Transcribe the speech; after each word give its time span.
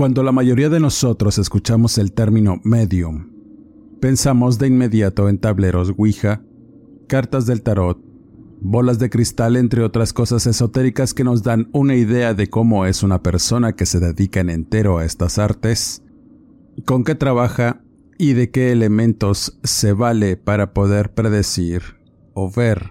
Cuando 0.00 0.22
la 0.22 0.32
mayoría 0.32 0.70
de 0.70 0.80
nosotros 0.80 1.36
escuchamos 1.36 1.98
el 1.98 2.12
término 2.12 2.58
medium, 2.64 3.28
pensamos 4.00 4.58
de 4.58 4.68
inmediato 4.68 5.28
en 5.28 5.36
tableros 5.36 5.92
Ouija, 5.94 6.42
cartas 7.06 7.44
del 7.44 7.60
tarot, 7.60 8.02
bolas 8.62 8.98
de 8.98 9.10
cristal, 9.10 9.56
entre 9.56 9.82
otras 9.82 10.14
cosas 10.14 10.46
esotéricas 10.46 11.12
que 11.12 11.22
nos 11.22 11.42
dan 11.42 11.68
una 11.74 11.96
idea 11.96 12.32
de 12.32 12.48
cómo 12.48 12.86
es 12.86 13.02
una 13.02 13.22
persona 13.22 13.74
que 13.74 13.84
se 13.84 14.00
dedica 14.00 14.40
en 14.40 14.48
entero 14.48 14.96
a 14.96 15.04
estas 15.04 15.38
artes, 15.38 16.02
con 16.86 17.04
qué 17.04 17.14
trabaja 17.14 17.82
y 18.16 18.32
de 18.32 18.50
qué 18.50 18.72
elementos 18.72 19.60
se 19.64 19.92
vale 19.92 20.38
para 20.38 20.72
poder 20.72 21.12
predecir 21.12 21.82
o 22.32 22.50
ver 22.50 22.88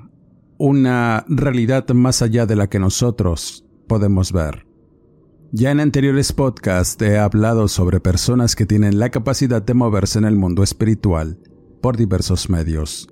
una 0.60 1.26
realidad 1.28 1.90
más 1.90 2.22
allá 2.22 2.46
de 2.46 2.56
la 2.56 2.70
que 2.70 2.78
nosotros 2.78 3.66
podemos 3.88 4.32
ver. 4.32 4.69
Ya 5.52 5.72
en 5.72 5.80
anteriores 5.80 6.32
podcasts 6.32 7.02
he 7.02 7.18
hablado 7.18 7.68
sobre 7.68 8.00
personas 8.00 8.56
que 8.56 8.68
tienen 8.68 9.00
la 9.00 9.10
capacidad 9.10 9.64
de 9.64 9.74
moverse 9.74 10.20
en 10.20 10.26
el 10.26 10.36
mundo 10.36 10.62
espiritual 10.62 11.40
por 11.82 11.98
diversos 11.98 12.52
medios. 12.52 13.10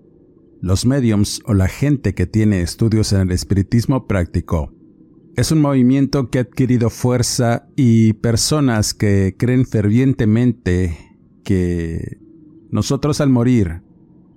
Los 0.61 0.85
mediums 0.85 1.41
o 1.45 1.55
la 1.55 1.67
gente 1.67 2.13
que 2.13 2.27
tiene 2.27 2.61
estudios 2.61 3.11
en 3.11 3.21
el 3.21 3.31
espiritismo 3.31 4.05
práctico 4.05 4.71
es 5.35 5.51
un 5.51 5.61
movimiento 5.61 6.29
que 6.29 6.37
ha 6.37 6.41
adquirido 6.41 6.91
fuerza 6.91 7.69
y 7.75 8.13
personas 8.13 8.93
que 8.93 9.35
creen 9.35 9.65
fervientemente 9.65 10.95
que 11.43 12.19
nosotros 12.69 13.19
al 13.19 13.31
morir 13.31 13.81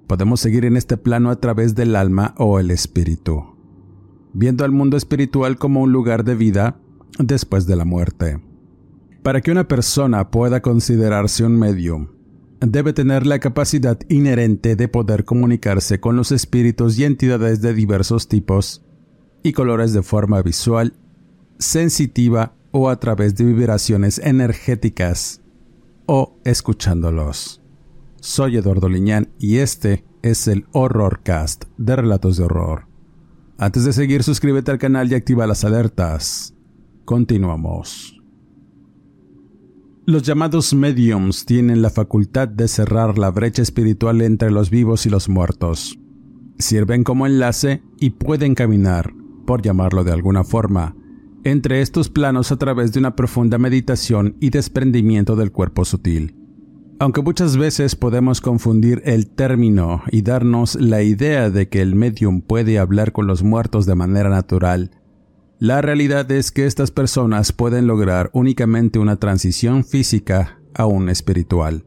podemos 0.06 0.40
seguir 0.40 0.64
en 0.64 0.78
este 0.78 0.96
plano 0.96 1.28
a 1.28 1.38
través 1.38 1.74
del 1.74 1.94
alma 1.94 2.34
o 2.38 2.60
el 2.60 2.70
espíritu, 2.70 3.58
viendo 4.32 4.64
al 4.64 4.72
mundo 4.72 4.96
espiritual 4.96 5.58
como 5.58 5.82
un 5.82 5.92
lugar 5.92 6.24
de 6.24 6.34
vida 6.34 6.80
después 7.22 7.66
de 7.66 7.76
la 7.76 7.84
muerte. 7.84 8.40
Para 9.22 9.40
que 9.40 9.50
una 9.50 9.68
persona 9.68 10.30
pueda 10.30 10.62
considerarse 10.62 11.44
un 11.44 11.58
medium, 11.58 12.08
debe 12.60 12.92
tener 12.92 13.26
la 13.26 13.38
capacidad 13.38 13.98
inherente 14.08 14.76
de 14.76 14.88
poder 14.88 15.24
comunicarse 15.24 16.00
con 16.00 16.16
los 16.16 16.32
espíritus 16.32 16.98
y 16.98 17.04
entidades 17.04 17.60
de 17.60 17.74
diversos 17.74 18.28
tipos 18.28 18.84
y 19.42 19.52
colores 19.52 19.92
de 19.92 20.02
forma 20.02 20.42
visual, 20.42 20.94
sensitiva 21.58 22.54
o 22.70 22.88
a 22.88 23.00
través 23.00 23.34
de 23.36 23.44
vibraciones 23.44 24.18
energéticas 24.18 25.40
o 26.06 26.38
escuchándolos. 26.44 27.62
Soy 28.20 28.56
Eduardo 28.56 28.88
Liñán 28.88 29.30
y 29.38 29.58
este 29.58 30.04
es 30.22 30.46
el 30.48 30.66
Horrorcast 30.72 31.64
de 31.78 31.96
Relatos 31.96 32.36
de 32.36 32.44
Horror. 32.44 32.86
Antes 33.58 33.84
de 33.84 33.92
seguir, 33.92 34.22
suscríbete 34.22 34.70
al 34.70 34.78
canal 34.78 35.10
y 35.10 35.14
activa 35.14 35.46
las 35.46 35.64
alertas. 35.64 36.54
Continuamos. 37.10 38.22
Los 40.06 40.22
llamados 40.22 40.72
mediums 40.74 41.44
tienen 41.44 41.82
la 41.82 41.90
facultad 41.90 42.46
de 42.46 42.68
cerrar 42.68 43.18
la 43.18 43.32
brecha 43.32 43.62
espiritual 43.62 44.22
entre 44.22 44.52
los 44.52 44.70
vivos 44.70 45.06
y 45.06 45.10
los 45.10 45.28
muertos. 45.28 45.98
Sirven 46.60 47.02
como 47.02 47.26
enlace 47.26 47.82
y 47.98 48.10
pueden 48.10 48.54
caminar, 48.54 49.12
por 49.44 49.60
llamarlo 49.60 50.04
de 50.04 50.12
alguna 50.12 50.44
forma, 50.44 50.94
entre 51.42 51.80
estos 51.80 52.10
planos 52.10 52.52
a 52.52 52.58
través 52.58 52.92
de 52.92 53.00
una 53.00 53.16
profunda 53.16 53.58
meditación 53.58 54.36
y 54.38 54.50
desprendimiento 54.50 55.34
del 55.34 55.50
cuerpo 55.50 55.84
sutil. 55.84 56.36
Aunque 57.00 57.22
muchas 57.22 57.56
veces 57.56 57.96
podemos 57.96 58.40
confundir 58.40 59.02
el 59.04 59.26
término 59.26 60.02
y 60.12 60.22
darnos 60.22 60.76
la 60.76 61.02
idea 61.02 61.50
de 61.50 61.68
que 61.68 61.82
el 61.82 61.96
medium 61.96 62.40
puede 62.40 62.78
hablar 62.78 63.10
con 63.10 63.26
los 63.26 63.42
muertos 63.42 63.84
de 63.84 63.96
manera 63.96 64.30
natural, 64.30 64.92
la 65.60 65.82
realidad 65.82 66.30
es 66.32 66.52
que 66.52 66.64
estas 66.64 66.90
personas 66.90 67.52
pueden 67.52 67.86
lograr 67.86 68.30
únicamente 68.32 68.98
una 68.98 69.16
transición 69.16 69.84
física 69.84 70.58
a 70.74 70.86
un 70.86 71.10
espiritual. 71.10 71.84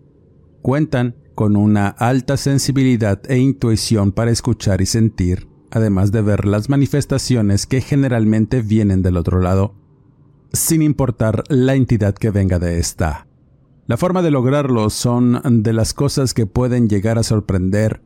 Cuentan 0.61 1.15
con 1.33 1.55
una 1.55 1.87
alta 1.87 2.37
sensibilidad 2.37 3.19
e 3.27 3.39
intuición 3.39 4.11
para 4.11 4.29
escuchar 4.29 4.81
y 4.81 4.85
sentir, 4.85 5.47
además 5.71 6.11
de 6.11 6.21
ver 6.21 6.45
las 6.45 6.69
manifestaciones 6.69 7.65
que 7.65 7.81
generalmente 7.81 8.61
vienen 8.61 9.01
del 9.01 9.17
otro 9.17 9.41
lado, 9.41 9.73
sin 10.51 10.83
importar 10.83 11.43
la 11.49 11.73
entidad 11.73 12.13
que 12.13 12.29
venga 12.29 12.59
de 12.59 12.77
esta. 12.77 13.25
La 13.87 13.97
forma 13.97 14.21
de 14.21 14.29
lograrlo 14.29 14.91
son 14.91 15.41
de 15.63 15.73
las 15.73 15.95
cosas 15.95 16.35
que 16.35 16.45
pueden 16.45 16.89
llegar 16.89 17.17
a 17.17 17.23
sorprender 17.23 18.03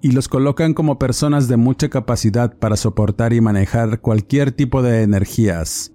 y 0.00 0.12
los 0.12 0.28
colocan 0.28 0.74
como 0.74 0.98
personas 0.98 1.48
de 1.48 1.56
mucha 1.56 1.88
capacidad 1.88 2.56
para 2.58 2.76
soportar 2.76 3.32
y 3.32 3.40
manejar 3.40 4.00
cualquier 4.00 4.52
tipo 4.52 4.82
de 4.82 5.02
energías, 5.02 5.92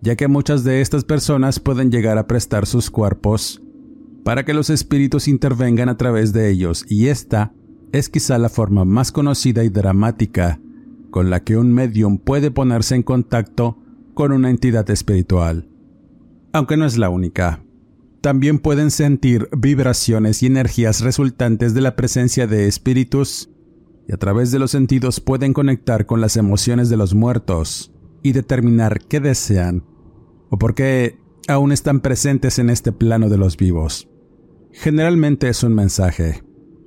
ya 0.00 0.16
que 0.16 0.28
muchas 0.28 0.64
de 0.64 0.80
estas 0.80 1.04
personas 1.04 1.60
pueden 1.60 1.90
llegar 1.90 2.18
a 2.18 2.26
prestar 2.26 2.66
sus 2.66 2.90
cuerpos 2.90 3.62
para 4.24 4.44
que 4.44 4.54
los 4.54 4.70
espíritus 4.70 5.28
intervengan 5.28 5.88
a 5.88 5.96
través 5.96 6.32
de 6.32 6.50
ellos, 6.50 6.84
y 6.88 7.08
esta 7.08 7.52
es 7.92 8.08
quizá 8.08 8.38
la 8.38 8.48
forma 8.48 8.84
más 8.84 9.12
conocida 9.12 9.64
y 9.64 9.68
dramática 9.68 10.60
con 11.10 11.30
la 11.30 11.42
que 11.42 11.56
un 11.56 11.72
medium 11.72 12.18
puede 12.18 12.50
ponerse 12.50 12.94
en 12.94 13.02
contacto 13.02 13.78
con 14.14 14.32
una 14.32 14.50
entidad 14.50 14.88
espiritual, 14.90 15.68
aunque 16.52 16.76
no 16.76 16.84
es 16.84 16.98
la 16.98 17.08
única. 17.08 17.62
También 18.20 18.58
pueden 18.58 18.90
sentir 18.90 19.48
vibraciones 19.56 20.42
y 20.42 20.46
energías 20.46 21.00
resultantes 21.00 21.72
de 21.72 21.80
la 21.80 21.96
presencia 21.96 22.46
de 22.46 22.68
espíritus 22.68 23.50
y 24.06 24.12
a 24.12 24.18
través 24.18 24.50
de 24.50 24.58
los 24.58 24.72
sentidos 24.72 25.20
pueden 25.20 25.54
conectar 25.54 26.04
con 26.04 26.20
las 26.20 26.36
emociones 26.36 26.90
de 26.90 26.98
los 26.98 27.14
muertos 27.14 27.92
y 28.22 28.32
determinar 28.32 29.00
qué 29.08 29.20
desean 29.20 29.84
o 30.50 30.58
por 30.58 30.74
qué 30.74 31.18
aún 31.48 31.72
están 31.72 32.00
presentes 32.00 32.58
en 32.58 32.68
este 32.68 32.92
plano 32.92 33.30
de 33.30 33.38
los 33.38 33.56
vivos. 33.56 34.08
Generalmente 34.72 35.48
es 35.48 35.62
un 35.62 35.74
mensaje, 35.74 36.42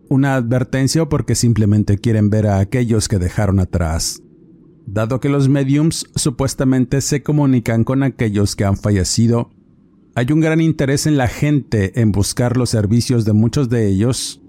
una 0.09 0.35
advertencia 0.35 1.01
o 1.01 1.09
porque 1.09 1.33
simplemente 1.33 1.97
quieren 1.97 2.29
ver 2.29 2.45
a 2.45 2.59
aquellos 2.59 3.07
que 3.07 3.17
dejaron 3.17 3.59
atrás. 3.59 4.21
Dado 4.85 5.19
que 5.19 5.29
los 5.29 5.49
mediums 5.49 6.05
supuestamente 6.15 7.01
se 7.01 7.23
comunican 7.23 7.83
con 7.83 8.03
aquellos 8.03 8.55
que 8.55 8.65
han 8.65 8.77
fallecido 8.77 9.49
hay 10.15 10.31
un 10.31 10.39
gran 10.39 10.61
interés 10.61 11.07
en 11.07 11.17
la 11.17 11.27
gente 11.27 11.99
en 11.99 12.11
buscar 12.11 12.55
los 12.55 12.69
servicios 12.69 13.25
de 13.25 13.33
muchos 13.33 13.69
de 13.69 13.87
ellos, 13.87 14.41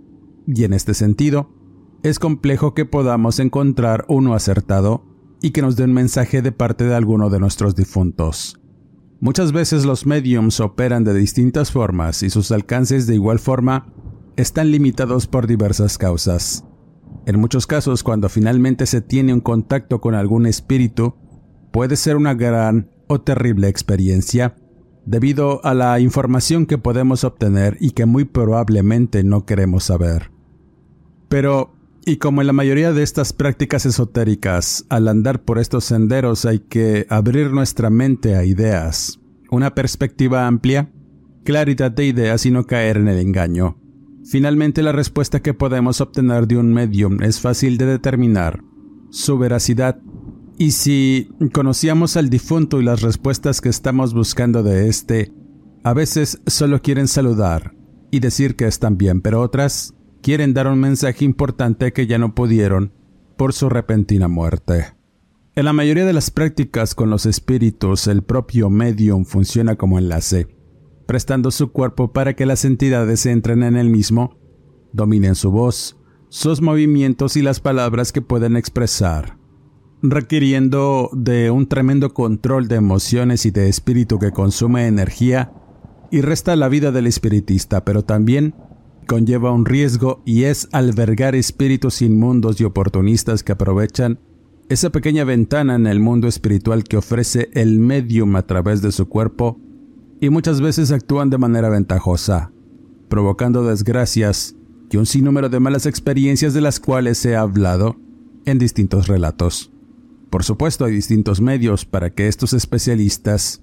y 0.47 0.65
en 0.65 0.75
este 0.75 0.93
sentido, 0.93 1.51
es 2.03 2.19
complejo 2.19 2.75
que 2.75 2.85
podamos 2.85 3.39
encontrar 3.39 4.05
uno 4.09 4.35
acertado 4.35 5.05
y 5.41 5.53
que 5.53 5.63
nos 5.63 5.77
dé 5.77 5.85
un 5.85 5.95
mensaje 5.95 6.43
de 6.43 6.53
parte 6.53 6.85
de 6.85 6.95
alguno 6.95 7.31
de 7.31 7.41
nuestros 7.41 7.75
difuntos. 7.75 8.61
Muchas 9.21 9.53
veces 9.53 9.87
los 9.87 10.05
mediums 10.05 10.61
operan 10.61 11.03
de 11.03 11.15
distintas 11.15 11.73
formas 11.73 12.23
y 12.23 12.29
sus 12.29 12.53
alcances 12.53 13.07
de 13.07 13.15
igual 13.15 13.39
forma 13.39 13.91
están 14.37 14.71
limitados 14.71 15.27
por 15.27 15.47
diversas 15.47 15.97
causas. 15.97 16.65
En 17.25 17.41
muchos 17.41 17.67
casos, 17.67 18.03
cuando 18.03 18.29
finalmente 18.29 18.85
se 18.85 19.01
tiene 19.01 19.33
un 19.33 19.41
contacto 19.41 20.03
con 20.03 20.15
algún 20.15 20.45
espíritu, 20.45 21.15
puede 21.73 21.97
ser 21.97 22.17
una 22.17 22.35
gran 22.35 22.91
o 23.07 23.23
terrible 23.23 23.69
experiencia, 23.69 24.57
debido 25.07 25.65
a 25.65 25.75
la 25.75 26.01
información 26.01 26.67
que 26.67 26.79
podemos 26.79 27.25
obtener 27.25 27.77
y 27.81 27.91
que 27.91 28.07
muy 28.07 28.25
probablemente 28.25 29.23
no 29.25 29.45
queremos 29.45 29.85
saber. 29.85 30.31
Pero, 31.29 31.75
y 32.07 32.17
como 32.17 32.41
en 32.41 32.47
la 32.47 32.53
mayoría 32.53 32.93
de 32.93 33.03
estas 33.03 33.33
prácticas 33.33 33.87
esotéricas, 33.87 34.85
al 34.89 35.09
andar 35.09 35.43
por 35.43 35.59
estos 35.59 35.85
senderos 35.85 36.45
hay 36.45 36.61
que 36.61 37.07
abrir 37.09 37.51
nuestra 37.51 37.91
mente 37.91 38.37
a 38.37 38.45
ideas, 38.45 39.21
una 39.51 39.75
perspectiva 39.75 40.47
amplia, 40.47 40.91
claridad 41.45 41.91
de 41.91 42.07
ideas 42.07 42.47
y 42.47 42.51
no 42.51 42.67
caer 42.67 42.97
en 42.97 43.09
el 43.09 43.19
engaño. 43.19 43.79
Finalmente, 44.25 44.83
la 44.83 44.93
respuesta 44.93 45.41
que 45.41 45.53
podemos 45.53 46.01
obtener 46.01 46.47
de 46.47 46.57
un 46.57 46.73
medium 46.73 47.23
es 47.23 47.41
fácil 47.41 47.77
de 47.77 47.87
determinar, 47.87 48.63
su 49.11 49.39
veracidad, 49.39 50.01
y 50.59 50.71
si 50.73 51.29
conocíamos 51.53 52.17
al 52.17 52.31
difunto 52.31 52.81
y 52.81 52.85
las 52.85 53.03
respuestas 53.03 53.61
que 53.61 53.69
estamos 53.69 54.15
buscando 54.15 54.63
de 54.63 54.89
éste, 54.89 55.33
a 55.83 55.93
veces 55.93 56.41
solo 56.47 56.81
quieren 56.81 57.09
saludar 57.09 57.75
y 58.11 58.21
decir 58.21 58.57
que 58.57 58.67
están 58.67 58.97
bien, 58.97 59.21
pero 59.21 59.41
otras 59.41 59.95
quieren 60.23 60.55
dar 60.55 60.69
un 60.69 60.81
mensaje 60.81 61.25
importante 61.25 61.93
que 61.93 62.07
ya 62.07 62.19
no 62.19 62.35
pudieron 62.35 62.93
por 63.37 63.53
su 63.53 63.69
repentina 63.69 64.29
muerte. 64.29 64.95
En 65.57 65.65
la 65.65 65.73
mayoría 65.73 66.05
de 66.05 66.13
las 66.13 66.31
prácticas 66.31 66.95
con 66.95 67.11
los 67.11 67.27
espíritus, 67.27 68.07
el 68.07 68.23
propio 68.23 68.71
medium 68.71 69.25
funciona 69.25 69.77
como 69.77 69.99
enlace, 69.99 70.49
prestando 71.07 71.51
su 71.51 71.71
cuerpo 71.71 72.13
para 72.13 72.35
que 72.35 72.47
las 72.47 72.65
entidades 72.65 73.27
entren 73.27 73.63
en 73.63 73.77
el 73.77 73.91
mismo, 73.91 74.39
dominen 74.93 75.35
su 75.35 75.51
voz, 75.51 75.97
sus 76.29 76.61
movimientos 76.61 77.37
y 77.37 77.43
las 77.43 77.61
palabras 77.61 78.13
que 78.13 78.23
pueden 78.23 78.57
expresar, 78.57 79.39
requiriendo 80.11 81.09
de 81.15 81.51
un 81.51 81.67
tremendo 81.67 82.13
control 82.13 82.69
de 82.69 82.77
emociones 82.77 83.47
y 83.47 83.51
de 83.51 83.71
espíritu 83.71 84.19
que 84.19 84.33
consume 84.33 84.87
energía 84.87 85.51
y 86.11 86.21
resta 86.21 86.57
la 86.57 86.69
vida 86.69 86.93
del 86.93 87.07
espiritista, 87.07 87.87
pero 87.87 88.05
también 88.05 88.55
conlleva 89.07 89.51
un 89.51 89.65
riesgo 89.65 90.23
y 90.27 90.45
es 90.45 90.69
albergar 90.73 91.35
espíritus 91.35 92.03
inmundos 92.03 92.61
y 92.61 92.65
oportunistas 92.65 93.43
que 93.43 93.53
aprovechan 93.53 94.21
esa 94.69 94.91
pequeña 94.91 95.25
ventana 95.25 95.75
en 95.75 95.87
el 95.87 96.01
mundo 96.01 96.29
espiritual 96.29 96.85
que 96.85 96.99
ofrece 96.99 97.49
el 97.55 97.79
medium 97.79 98.37
a 98.37 98.47
través 98.47 98.83
de 98.83 98.93
su 98.93 99.09
cuerpo 99.09 99.59
y 100.21 100.29
muchas 100.29 100.61
veces 100.61 100.93
actúan 100.93 101.31
de 101.31 101.39
manera 101.39 101.71
ventajosa, 101.71 102.53
provocando 103.09 103.65
desgracias 103.65 104.55
y 104.91 104.99
un 104.99 105.07
sinnúmero 105.07 105.49
de 105.49 105.61
malas 105.61 105.87
experiencias 105.87 106.53
de 106.53 106.61
las 106.61 106.79
cuales 106.79 107.25
ha 107.25 107.41
hablado 107.41 107.97
en 108.45 108.59
distintos 108.59 109.07
relatos. 109.07 109.74
Por 110.35 110.43
supuesto, 110.43 110.85
hay 110.85 110.93
distintos 110.93 111.41
medios 111.41 111.85
para 111.85 112.11
que 112.11 112.27
estos 112.27 112.55
especialistas 112.55 113.63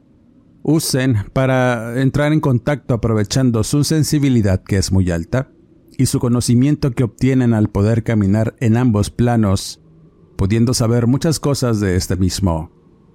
usen 0.64 1.18
para 1.34 2.02
entrar 2.02 2.32
en 2.32 2.40
contacto 2.40 2.94
aprovechando 2.94 3.66
su 3.66 3.84
sensibilidad 3.84 4.64
que 4.64 4.78
es 4.78 4.90
muy 4.90 5.12
alta 5.12 5.52
y 5.98 6.06
su 6.06 6.22
conocimiento 6.22 6.92
que 6.92 7.04
obtienen 7.04 7.54
al 7.54 7.68
poder 7.68 8.04
caminar 8.04 8.56
en 8.62 8.78
ambos 8.78 9.10
planos, 9.10 9.82
pudiendo 10.38 10.74
saber 10.74 11.08
muchas 11.08 11.42
cosas 11.42 11.82
de 11.82 11.98
este 11.98 12.16
mismo. 12.16 12.72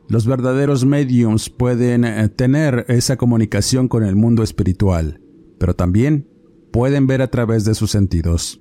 Los 0.06 0.26
verdaderos 0.26 0.85
mediums 0.85 1.49
pueden 1.49 2.05
eh, 2.05 2.29
tener 2.29 2.85
esa 2.88 3.17
comunicación 3.17 3.88
con 3.88 4.05
el 4.05 4.17
mundo 4.17 4.43
espiritual, 4.43 5.23
pero 5.58 5.75
también 5.75 6.29
pueden 6.73 7.06
ver 7.06 7.23
a 7.23 7.31
través 7.31 7.64
de 7.64 7.75
sus 7.75 7.91
sentidos. 7.91 8.61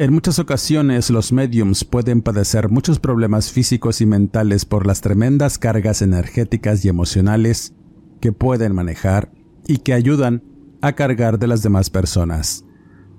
En 0.00 0.14
muchas 0.14 0.38
ocasiones 0.38 1.10
los 1.10 1.30
mediums 1.30 1.84
pueden 1.84 2.22
padecer 2.22 2.70
muchos 2.70 2.98
problemas 2.98 3.52
físicos 3.52 4.00
y 4.00 4.06
mentales 4.06 4.64
por 4.64 4.86
las 4.86 5.02
tremendas 5.02 5.58
cargas 5.58 6.00
energéticas 6.00 6.82
y 6.82 6.88
emocionales 6.88 7.74
que 8.18 8.32
pueden 8.32 8.74
manejar 8.74 9.30
y 9.68 9.80
que 9.80 9.92
ayudan 9.92 10.42
a 10.80 10.94
cargar 10.94 11.38
de 11.38 11.48
las 11.48 11.62
demás 11.62 11.90
personas. 11.90 12.64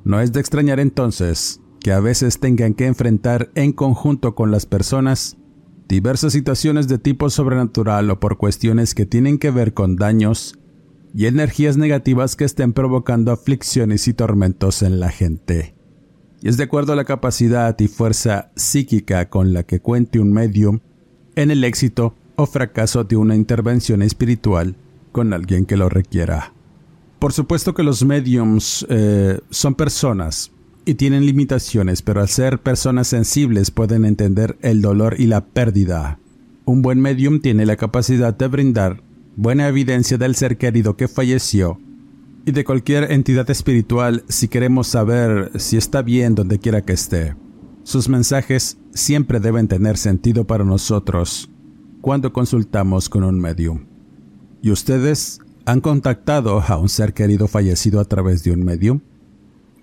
No 0.03 0.21
es 0.21 0.33
de 0.33 0.39
extrañar 0.39 0.79
entonces 0.79 1.61
que 1.81 1.91
a 1.91 1.99
veces 1.99 2.39
tengan 2.39 2.73
que 2.73 2.87
enfrentar 2.87 3.51
en 3.53 3.73
conjunto 3.73 4.33
con 4.33 4.49
las 4.49 4.65
personas 4.65 5.37
diversas 5.87 6.33
situaciones 6.33 6.87
de 6.87 6.97
tipo 6.97 7.29
sobrenatural 7.29 8.09
o 8.09 8.19
por 8.19 8.39
cuestiones 8.39 8.95
que 8.95 9.05
tienen 9.05 9.37
que 9.37 9.51
ver 9.51 9.75
con 9.75 9.97
daños 9.97 10.57
y 11.13 11.27
energías 11.27 11.77
negativas 11.77 12.35
que 12.35 12.45
estén 12.45 12.73
provocando 12.73 13.31
aflicciones 13.31 14.07
y 14.07 14.15
tormentos 14.15 14.81
en 14.81 14.99
la 14.99 15.11
gente. 15.11 15.75
Y 16.41 16.49
es 16.49 16.57
de 16.57 16.63
acuerdo 16.63 16.93
a 16.93 16.95
la 16.95 17.05
capacidad 17.05 17.79
y 17.79 17.87
fuerza 17.87 18.51
psíquica 18.55 19.29
con 19.29 19.53
la 19.53 19.63
que 19.63 19.79
cuente 19.79 20.19
un 20.19 20.33
medium 20.33 20.79
en 21.35 21.51
el 21.51 21.63
éxito 21.63 22.15
o 22.35 22.47
fracaso 22.47 23.03
de 23.03 23.15
una 23.15 23.35
intervención 23.35 24.01
espiritual 24.01 24.75
con 25.11 25.33
alguien 25.33 25.65
que 25.65 25.77
lo 25.77 25.87
requiera. 25.89 26.53
Por 27.19 27.33
supuesto 27.33 27.75
que 27.75 27.83
los 27.83 28.03
mediums 28.03 28.85
eh, 28.89 29.39
son 29.51 29.75
personas 29.75 30.51
y 30.85 30.95
tienen 30.95 31.27
limitaciones, 31.27 32.01
pero 32.01 32.21
al 32.21 32.29
ser 32.29 32.59
personas 32.59 33.07
sensibles 33.07 33.69
pueden 33.69 34.05
entender 34.05 34.57
el 34.61 34.81
dolor 34.81 35.15
y 35.19 35.27
la 35.27 35.45
pérdida. 35.45 36.17
Un 36.65 36.81
buen 36.81 36.99
medium 36.99 37.39
tiene 37.39 37.67
la 37.67 37.75
capacidad 37.75 38.35
de 38.35 38.47
brindar 38.47 39.03
buena 39.35 39.67
evidencia 39.67 40.17
del 40.17 40.35
ser 40.35 40.57
querido 40.57 40.97
que 40.97 41.07
falleció 41.07 41.79
y 42.45 42.51
de 42.51 42.63
cualquier 42.63 43.11
entidad 43.11 43.49
espiritual 43.49 44.23
si 44.27 44.47
queremos 44.47 44.87
saber 44.87 45.51
si 45.59 45.77
está 45.77 46.01
bien 46.01 46.35
donde 46.35 46.59
quiera 46.59 46.81
que 46.81 46.93
esté. 46.93 47.35
Sus 47.83 48.09
mensajes 48.09 48.77
siempre 48.93 49.39
deben 49.39 49.67
tener 49.67 49.97
sentido 49.97 50.45
para 50.45 50.63
nosotros 50.63 51.49
cuando 52.01 52.33
consultamos 52.33 53.09
con 53.09 53.23
un 53.23 53.39
medium. 53.39 53.85
¿Y 54.61 54.71
ustedes 54.71 55.39
han 55.65 55.81
contactado 55.81 56.61
a 56.61 56.77
un 56.77 56.89
ser 56.89 57.13
querido 57.13 57.47
fallecido 57.47 57.99
a 57.99 58.05
través 58.05 58.43
de 58.43 58.51
un 58.51 58.63
medium? 58.63 59.01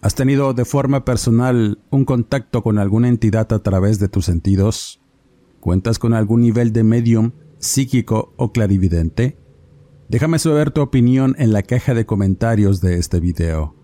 ¿Has 0.00 0.14
tenido 0.14 0.54
de 0.54 0.64
forma 0.64 1.04
personal 1.04 1.80
un 1.90 2.04
contacto 2.04 2.62
con 2.62 2.78
alguna 2.78 3.08
entidad 3.08 3.52
a 3.52 3.62
través 3.62 3.98
de 3.98 4.08
tus 4.08 4.24
sentidos? 4.24 5.00
¿Cuentas 5.60 5.98
con 5.98 6.14
algún 6.14 6.42
nivel 6.42 6.72
de 6.72 6.84
medium 6.84 7.32
psíquico 7.58 8.32
o 8.36 8.52
clarividente? 8.52 9.38
Déjame 10.08 10.38
saber 10.38 10.70
tu 10.70 10.80
opinión 10.80 11.36
en 11.38 11.52
la 11.52 11.62
caja 11.62 11.92
de 11.92 12.06
comentarios 12.06 12.80
de 12.80 12.96
este 12.96 13.20
video. 13.20 13.74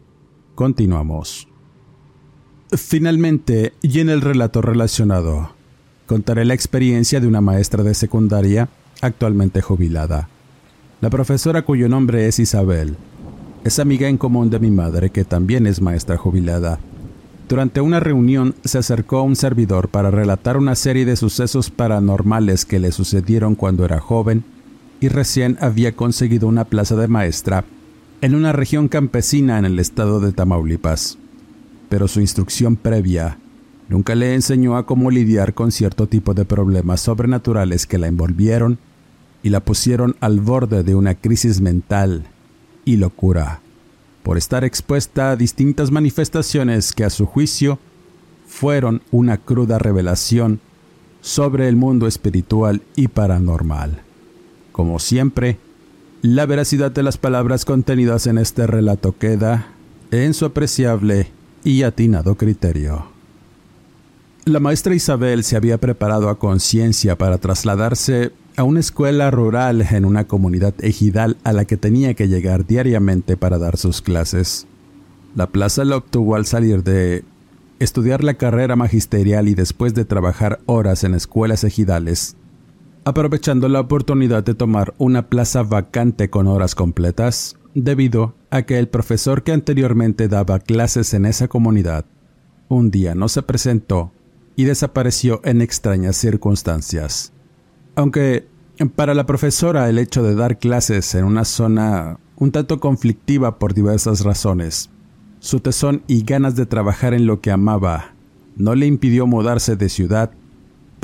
Continuamos. 0.55 1.49
Finalmente, 2.73 3.75
y 3.83 4.01
en 4.01 4.09
el 4.09 4.23
relato 4.23 4.63
relacionado, 4.63 5.51
contaré 6.07 6.47
la 6.47 6.55
experiencia 6.55 7.21
de 7.21 7.27
una 7.27 7.43
maestra 7.43 7.83
de 7.83 7.93
secundaria 7.93 8.71
actualmente 9.03 9.61
jubilada. 9.61 10.31
La 11.03 11.11
profesora 11.11 11.61
cuyo 11.61 11.91
nombre 11.91 12.27
es 12.27 12.39
Isabel 12.39 12.97
es 13.63 13.79
amiga 13.79 14.09
en 14.09 14.17
común 14.17 14.49
de 14.49 14.59
mi 14.59 14.71
madre 14.71 15.11
que 15.11 15.25
también 15.25 15.67
es 15.67 15.83
maestra 15.83 16.17
jubilada. 16.17 16.79
Durante 17.51 17.83
una 17.83 18.01
reunión 18.01 18.55
se 18.65 18.79
acercó 18.79 19.19
a 19.19 19.23
un 19.23 19.37
servidor 19.37 19.89
para 19.89 20.11
relatar 20.11 20.57
una 20.57 20.75
serie 20.75 21.05
de 21.05 21.17
sucesos 21.17 21.71
paranormales 21.71 22.65
que 22.65 22.79
le 22.79 22.93
sucedieron 22.93 23.55
cuando 23.55 23.85
era 23.85 24.01
joven 24.01 24.54
y 25.01 25.09
recién 25.09 25.59
había 25.61 25.95
conseguido 25.95 26.49
una 26.49 26.65
plaza 26.65 26.97
de 26.97 27.09
maestra 27.09 27.65
en 28.21 28.35
una 28.35 28.53
región 28.53 28.89
campesina 28.89 29.59
en 29.59 29.65
el 29.65 29.79
estado 29.79 30.21
de 30.21 30.33
Tamaulipas. 30.33 31.19
Pero 31.89 32.09
su 32.09 32.21
instrucción 32.21 32.77
previa 32.77 33.39
nunca 33.89 34.15
le 34.15 34.35
enseñó 34.35 34.77
a 34.77 34.87
cómo 34.87 35.11
lidiar 35.11 35.55
con 35.55 35.73
cierto 35.73 36.07
tipo 36.07 36.33
de 36.35 36.45
problemas 36.45 37.03
sobrenaturales 37.03 37.87
que 37.87 37.99
la 37.99 38.07
envolvieron 38.07 38.79
y 39.43 39.51
la 39.51 39.61
pusieron 39.61 40.17
al 40.21 40.41
borde 40.41 40.83
de 40.83 40.95
una 40.95 41.15
crisis 41.15 41.61
mental 41.61 42.25
y 42.87 42.97
locura, 42.97 43.61
por 44.23 44.39
estar 44.39 44.65
expuesta 44.65 45.31
a 45.31 45.37
distintas 45.37 45.91
manifestaciones 45.91 46.93
que 46.93 47.05
a 47.05 47.11
su 47.11 47.27
juicio 47.27 47.79
fueron 48.47 49.03
una 49.11 49.37
cruda 49.37 49.79
revelación 49.79 50.61
sobre 51.21 51.69
el 51.69 51.77
mundo 51.77 52.07
espiritual 52.07 52.83
y 52.97 53.09
paranormal. 53.09 54.03
Como 54.75 54.99
siempre, 54.99 55.59
la 56.21 56.47
veracidad 56.47 56.91
de 56.91 57.05
las 57.05 57.17
palabras 57.17 57.65
contenidas 57.65 58.27
en 58.27 58.39
este 58.39 58.67
relato 58.67 59.17
queda 59.17 59.69
en 60.11 60.35
su 60.35 60.47
apreciable 60.47 61.29
y 61.63 61.85
atinado 61.85 62.35
criterio. 62.35 63.07
La 64.45 64.59
maestra 64.59 64.97
Isabel 64.97 65.45
se 65.45 65.55
había 65.55 65.79
preparado 65.79 66.29
a 66.29 66.41
conciencia 66.41 67.17
para 67.17 67.39
trasladarse 67.39 68.33
a 68.57 68.65
una 68.65 68.81
escuela 68.81 69.31
rural 69.31 69.87
en 69.89 70.05
una 70.05 70.27
comunidad 70.27 70.75
ejidal 70.81 71.37
a 71.45 71.53
la 71.53 71.67
que 71.67 71.77
tenía 71.77 72.15
que 72.15 72.27
llegar 72.27 72.67
diariamente 72.67 73.37
para 73.37 73.59
dar 73.59 73.77
sus 73.77 74.03
clases. 74.03 74.67
La 75.37 75.47
plaza 75.47 75.85
la 75.85 75.99
obtuvo 75.99 76.35
al 76.35 76.47
salir 76.47 76.83
de 76.83 77.23
estudiar 77.79 78.25
la 78.25 78.35
carrera 78.35 78.75
magisterial 78.75 79.47
y 79.47 79.55
después 79.55 79.95
de 79.95 80.05
trabajar 80.05 80.59
horas 80.67 81.05
en 81.05 81.15
escuelas 81.15 81.63
ejidales, 81.63 82.35
aprovechando 83.05 83.69
la 83.69 83.81
oportunidad 83.81 84.45
de 84.45 84.55
tomar 84.55 84.95
una 84.99 85.29
plaza 85.29 85.63
vacante 85.63 86.31
con 86.31 86.47
horas 86.47 86.75
completas, 86.75 87.57
debido 87.75 88.35
a 88.51 88.63
que 88.63 88.79
el 88.79 88.89
profesor 88.89 89.43
que 89.43 89.53
anteriormente 89.53 90.29
daba 90.29 90.61
clases 90.61 91.13
en 91.15 91.27
esa 91.27 91.49
comunidad 91.49 92.05
un 92.69 92.91
día 92.91 93.15
no 93.15 93.29
se 93.29 93.43
presentó 93.43 94.13
y 94.57 94.65
desapareció 94.65 95.41
en 95.45 95.61
extrañas 95.61 96.17
circunstancias. 96.17 97.33
Aunque 97.95 98.47
para 98.97 99.15
la 99.15 99.27
profesora 99.27 99.89
el 99.89 99.99
hecho 99.99 100.23
de 100.23 100.35
dar 100.35 100.59
clases 100.59 101.15
en 101.15 101.25
una 101.25 101.45
zona 101.45 102.19
un 102.37 102.51
tanto 102.51 102.81
conflictiva 102.81 103.59
por 103.59 103.75
diversas 103.75 104.25
razones, 104.25 104.91
su 105.39 105.61
tesón 105.61 106.03
y 106.07 106.25
ganas 106.25 106.57
de 106.57 106.67
trabajar 106.67 107.15
en 107.15 107.27
lo 107.27 107.41
que 107.41 107.51
amaba 107.51 108.15
no 108.57 108.75
le 108.75 108.87
impidió 108.87 109.27
mudarse 109.27 109.77
de 109.77 109.89
ciudad 109.89 110.31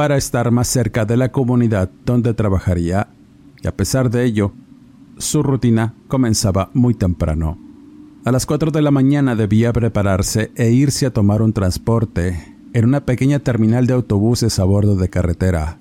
para 0.00 0.16
estar 0.16 0.50
más 0.50 0.66
cerca 0.66 1.04
de 1.04 1.18
la 1.18 1.30
comunidad 1.30 1.90
donde 2.06 2.32
trabajaría, 2.32 3.08
y 3.62 3.68
a 3.68 3.76
pesar 3.76 4.08
de 4.08 4.24
ello, 4.24 4.54
su 5.18 5.42
rutina 5.42 5.92
comenzaba 6.08 6.70
muy 6.72 6.94
temprano. 6.94 7.58
A 8.24 8.32
las 8.32 8.46
4 8.46 8.70
de 8.70 8.80
la 8.80 8.90
mañana 8.90 9.36
debía 9.36 9.74
prepararse 9.74 10.52
e 10.54 10.70
irse 10.70 11.04
a 11.04 11.12
tomar 11.12 11.42
un 11.42 11.52
transporte 11.52 12.56
en 12.72 12.86
una 12.86 13.04
pequeña 13.04 13.40
terminal 13.40 13.86
de 13.86 13.92
autobuses 13.92 14.58
a 14.58 14.64
bordo 14.64 14.96
de 14.96 15.10
carretera, 15.10 15.76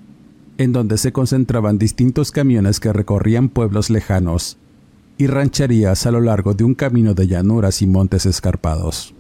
en 0.58 0.74
donde 0.74 0.98
se 0.98 1.14
concentraban 1.14 1.78
distintos 1.78 2.34
camiones 2.34 2.82
que 2.82 2.92
recorrían 2.92 3.48
pueblos 3.48 3.90
lejanos 3.90 4.58
y 5.18 5.28
rancherías 5.28 6.06
a 6.06 6.12
lo 6.12 6.20
largo 6.20 6.54
de 6.56 6.66
un 6.66 6.76
camino 6.76 7.14
de 7.14 7.26
llanuras 7.26 7.82
y 7.82 7.88
montes 7.88 8.26
escarpados. 8.26 9.16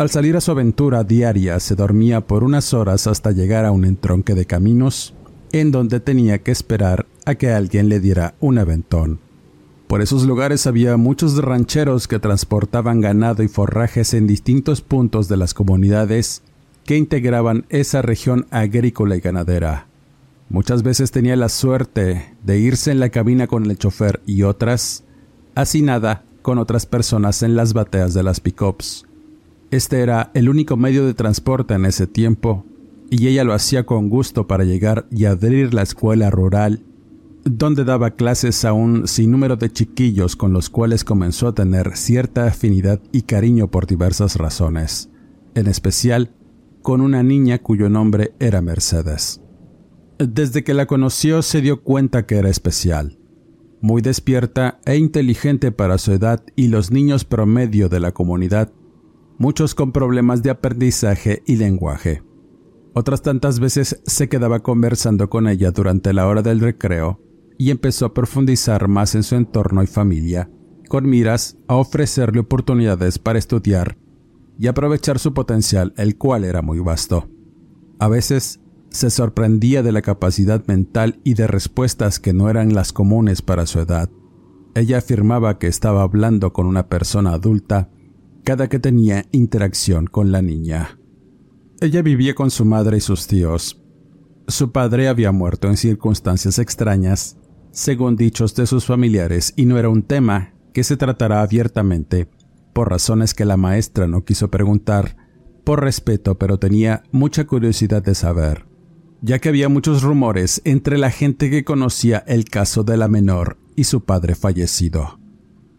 Al 0.00 0.08
salir 0.08 0.34
a 0.34 0.40
su 0.40 0.50
aventura 0.50 1.04
diaria 1.04 1.60
se 1.60 1.74
dormía 1.74 2.22
por 2.22 2.42
unas 2.42 2.72
horas 2.72 3.06
hasta 3.06 3.32
llegar 3.32 3.66
a 3.66 3.70
un 3.70 3.84
entronque 3.84 4.34
de 4.34 4.46
caminos 4.46 5.12
en 5.52 5.72
donde 5.72 6.00
tenía 6.00 6.38
que 6.38 6.52
esperar 6.52 7.04
a 7.26 7.34
que 7.34 7.50
alguien 7.50 7.90
le 7.90 8.00
diera 8.00 8.34
un 8.40 8.56
aventón. 8.56 9.20
Por 9.88 10.00
esos 10.00 10.24
lugares 10.24 10.66
había 10.66 10.96
muchos 10.96 11.36
rancheros 11.36 12.08
que 12.08 12.18
transportaban 12.18 13.02
ganado 13.02 13.42
y 13.42 13.48
forrajes 13.48 14.14
en 14.14 14.26
distintos 14.26 14.80
puntos 14.80 15.28
de 15.28 15.36
las 15.36 15.52
comunidades 15.52 16.40
que 16.86 16.96
integraban 16.96 17.66
esa 17.68 18.00
región 18.00 18.46
agrícola 18.50 19.16
y 19.16 19.20
ganadera. 19.20 19.86
Muchas 20.48 20.82
veces 20.82 21.10
tenía 21.10 21.36
la 21.36 21.50
suerte 21.50 22.34
de 22.42 22.58
irse 22.58 22.90
en 22.90 23.00
la 23.00 23.10
cabina 23.10 23.48
con 23.48 23.66
el 23.66 23.76
chofer 23.76 24.22
y 24.24 24.44
otras, 24.44 25.04
así 25.54 25.82
nada, 25.82 26.24
con 26.40 26.56
otras 26.56 26.86
personas 26.86 27.42
en 27.42 27.54
las 27.54 27.74
bateas 27.74 28.14
de 28.14 28.22
las 28.22 28.40
pickups. 28.40 29.04
Este 29.70 30.00
era 30.00 30.30
el 30.34 30.48
único 30.48 30.76
medio 30.76 31.06
de 31.06 31.14
transporte 31.14 31.74
en 31.74 31.84
ese 31.84 32.06
tiempo, 32.06 32.64
y 33.10 33.28
ella 33.28 33.44
lo 33.44 33.54
hacía 33.54 33.86
con 33.86 34.08
gusto 34.08 34.46
para 34.46 34.64
llegar 34.64 35.06
y 35.10 35.24
abrir 35.24 35.74
la 35.74 35.82
escuela 35.82 36.30
rural 36.30 36.84
donde 37.44 37.84
daba 37.84 38.10
clases 38.10 38.64
a 38.64 38.72
un 38.72 39.08
sinnúmero 39.08 39.56
de 39.56 39.70
chiquillos 39.70 40.36
con 40.36 40.52
los 40.52 40.68
cuales 40.68 41.04
comenzó 41.04 41.48
a 41.48 41.54
tener 41.54 41.96
cierta 41.96 42.46
afinidad 42.46 43.00
y 43.12 43.22
cariño 43.22 43.70
por 43.70 43.86
diversas 43.86 44.36
razones, 44.36 45.10
en 45.54 45.66
especial 45.66 46.32
con 46.82 47.00
una 47.00 47.22
niña 47.22 47.58
cuyo 47.58 47.88
nombre 47.88 48.34
era 48.38 48.60
Mercedes. 48.60 49.40
Desde 50.18 50.64
que 50.64 50.74
la 50.74 50.86
conoció 50.86 51.42
se 51.42 51.62
dio 51.62 51.82
cuenta 51.82 52.26
que 52.26 52.36
era 52.36 52.50
especial, 52.50 53.18
muy 53.80 54.02
despierta 54.02 54.78
e 54.84 54.96
inteligente 54.96 55.72
para 55.72 55.96
su 55.96 56.12
edad 56.12 56.42
y 56.56 56.68
los 56.68 56.90
niños 56.90 57.24
promedio 57.24 57.88
de 57.88 58.00
la 58.00 58.12
comunidad, 58.12 58.70
muchos 59.40 59.74
con 59.74 59.90
problemas 59.90 60.42
de 60.42 60.50
aprendizaje 60.50 61.42
y 61.46 61.56
lenguaje. 61.56 62.22
Otras 62.92 63.22
tantas 63.22 63.58
veces 63.58 64.02
se 64.04 64.28
quedaba 64.28 64.60
conversando 64.60 65.30
con 65.30 65.48
ella 65.48 65.70
durante 65.70 66.12
la 66.12 66.26
hora 66.26 66.42
del 66.42 66.60
recreo 66.60 67.22
y 67.56 67.70
empezó 67.70 68.04
a 68.04 68.12
profundizar 68.12 68.86
más 68.86 69.14
en 69.14 69.22
su 69.22 69.36
entorno 69.36 69.82
y 69.82 69.86
familia, 69.86 70.50
con 70.90 71.08
miras 71.08 71.56
a 71.68 71.76
ofrecerle 71.76 72.40
oportunidades 72.40 73.18
para 73.18 73.38
estudiar 73.38 73.96
y 74.58 74.66
aprovechar 74.66 75.18
su 75.18 75.32
potencial, 75.32 75.94
el 75.96 76.18
cual 76.18 76.44
era 76.44 76.60
muy 76.60 76.78
vasto. 76.80 77.30
A 77.98 78.08
veces 78.08 78.60
se 78.90 79.08
sorprendía 79.08 79.82
de 79.82 79.92
la 79.92 80.02
capacidad 80.02 80.66
mental 80.66 81.18
y 81.24 81.32
de 81.32 81.46
respuestas 81.46 82.20
que 82.20 82.34
no 82.34 82.50
eran 82.50 82.74
las 82.74 82.92
comunes 82.92 83.40
para 83.40 83.64
su 83.64 83.80
edad. 83.80 84.10
Ella 84.74 84.98
afirmaba 84.98 85.58
que 85.58 85.66
estaba 85.66 86.02
hablando 86.02 86.52
con 86.52 86.66
una 86.66 86.88
persona 86.88 87.32
adulta 87.32 87.88
cada 88.44 88.68
que 88.68 88.78
tenía 88.78 89.26
interacción 89.32 90.06
con 90.06 90.32
la 90.32 90.42
niña. 90.42 90.98
Ella 91.80 92.02
vivía 92.02 92.34
con 92.34 92.50
su 92.50 92.64
madre 92.64 92.98
y 92.98 93.00
sus 93.00 93.26
tíos. 93.26 93.80
Su 94.48 94.72
padre 94.72 95.08
había 95.08 95.32
muerto 95.32 95.68
en 95.68 95.76
circunstancias 95.76 96.58
extrañas 96.58 97.36
según 97.72 98.16
dichos 98.16 98.54
de 98.54 98.66
sus 98.66 98.84
familiares, 98.84 99.52
y 99.56 99.66
no 99.66 99.78
era 99.78 99.88
un 99.88 100.02
tema 100.02 100.54
que 100.72 100.84
se 100.84 100.96
tratara 100.96 101.42
abiertamente, 101.42 102.28
por 102.72 102.90
razones 102.90 103.34
que 103.34 103.44
la 103.44 103.56
maestra 103.56 104.06
no 104.06 104.24
quiso 104.24 104.50
preguntar, 104.50 105.16
por 105.64 105.80
respeto, 105.82 106.38
pero 106.38 106.58
tenía 106.58 107.02
mucha 107.12 107.46
curiosidad 107.46 108.02
de 108.02 108.14
saber, 108.14 108.66
ya 109.20 109.38
que 109.38 109.48
había 109.48 109.68
muchos 109.68 110.02
rumores 110.02 110.62
entre 110.64 110.98
la 110.98 111.10
gente 111.10 111.50
que 111.50 111.64
conocía 111.64 112.18
el 112.26 112.44
caso 112.44 112.82
de 112.82 112.96
la 112.96 113.08
menor 113.08 113.58
y 113.76 113.84
su 113.84 114.04
padre 114.04 114.34
fallecido. 114.34 115.19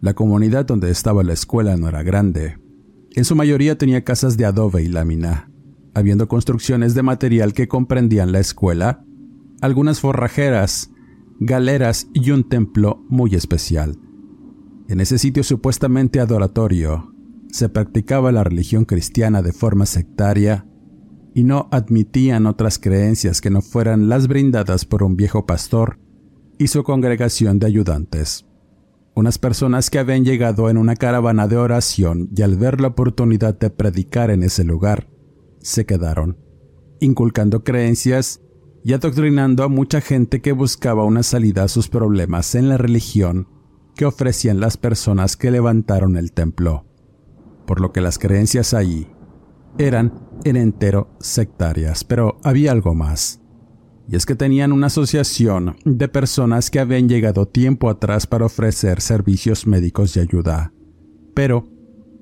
La 0.02 0.16
comunidad 0.16 0.66
donde 0.66 0.90
estaba 0.90 1.24
la 1.24 1.34
escuela 1.34 1.78
no 1.78 1.88
era 1.88 2.02
grande. 2.02 2.58
En 3.12 3.24
su 3.24 3.36
mayoría 3.36 3.78
tenía 3.78 4.04
casas 4.04 4.36
de 4.36 4.46
adobe 4.46 4.82
y 4.82 4.88
lámina, 4.88 5.52
habiendo 5.94 6.28
construcciones 6.28 6.96
de 6.96 7.04
material 7.04 7.54
que 7.54 7.68
comprendían 7.68 8.32
la 8.32 8.40
escuela, 8.40 9.06
algunas 9.62 10.00
forrajeras, 10.00 10.90
galeras 11.40 12.08
y 12.16 12.32
un 12.32 12.50
templo 12.50 13.06
muy 13.10 13.36
especial. 13.36 14.00
En 14.88 15.02
ese 15.02 15.20
sitio 15.20 15.44
supuestamente 15.44 16.20
adoratorio 16.20 17.14
se 17.52 17.70
practicaba 17.70 18.32
la 18.32 18.44
religión 18.44 18.86
cristiana 18.86 19.44
de 19.44 19.54
forma 19.54 19.86
sectaria 19.86 20.66
y 21.36 21.44
no 21.44 21.70
admitían 21.72 22.48
otras 22.48 22.80
creencias 22.80 23.40
que 23.40 23.52
no 23.52 23.62
fueran 23.62 24.10
las 24.10 24.28
brindadas 24.28 24.86
por 24.86 25.04
un 25.04 25.16
viejo 25.16 25.46
pastor 25.46 26.00
y 26.58 26.68
su 26.68 26.84
congregación 26.84 27.60
de 27.60 27.68
ayudantes. 27.68 28.48
Unas 29.14 29.38
personas 29.38 29.90
que 29.90 30.00
habían 30.00 30.24
llegado 30.24 30.70
en 30.70 30.78
una 30.78 30.96
caravana 30.96 31.48
de 31.48 31.58
oración 31.58 32.30
y 32.36 32.42
al 32.44 32.56
ver 32.56 32.80
la 32.80 32.88
oportunidad 32.90 33.58
de 33.60 33.70
predicar 33.70 34.32
en 34.32 34.44
ese 34.44 34.64
lugar, 34.64 35.10
se 35.60 35.86
quedaron, 35.86 36.38
inculcando 37.00 37.64
creencias 37.64 38.42
y 38.84 38.94
adoctrinando 38.94 39.64
a 39.64 39.68
mucha 39.68 40.02
gente 40.02 40.42
que 40.42 40.54
buscaba 40.54 41.04
una 41.04 41.24
salida 41.24 41.64
a 41.64 41.68
sus 41.68 41.90
problemas 41.90 42.56
en 42.56 42.70
la 42.70 42.78
religión 42.78 43.48
que 43.96 44.06
ofrecían 44.06 44.60
las 44.60 44.78
personas 44.78 45.36
que 45.36 45.52
levantaron 45.52 46.16
el 46.16 46.32
templo, 46.32 46.86
por 47.68 47.82
lo 47.82 47.92
que 47.92 48.02
las 48.02 48.18
creencias 48.18 48.74
ahí 48.74 49.08
eran 49.78 50.14
en 50.44 50.56
entero 50.56 51.10
sectarias, 51.20 52.04
pero 52.04 52.40
había 52.44 52.72
algo 52.72 52.96
más. 52.96 53.41
Y 54.12 54.16
es 54.16 54.26
que 54.26 54.36
tenían 54.36 54.74
una 54.74 54.88
asociación 54.88 55.78
de 55.86 56.08
personas 56.08 56.70
que 56.70 56.80
habían 56.80 57.08
llegado 57.08 57.48
tiempo 57.48 57.90
atrás 57.90 58.28
para 58.28 58.46
ofrecer 58.46 59.02
servicios 59.02 59.66
médicos 59.66 60.18
y 60.18 60.20
ayuda. 60.20 60.74
Pero, 61.34 61.70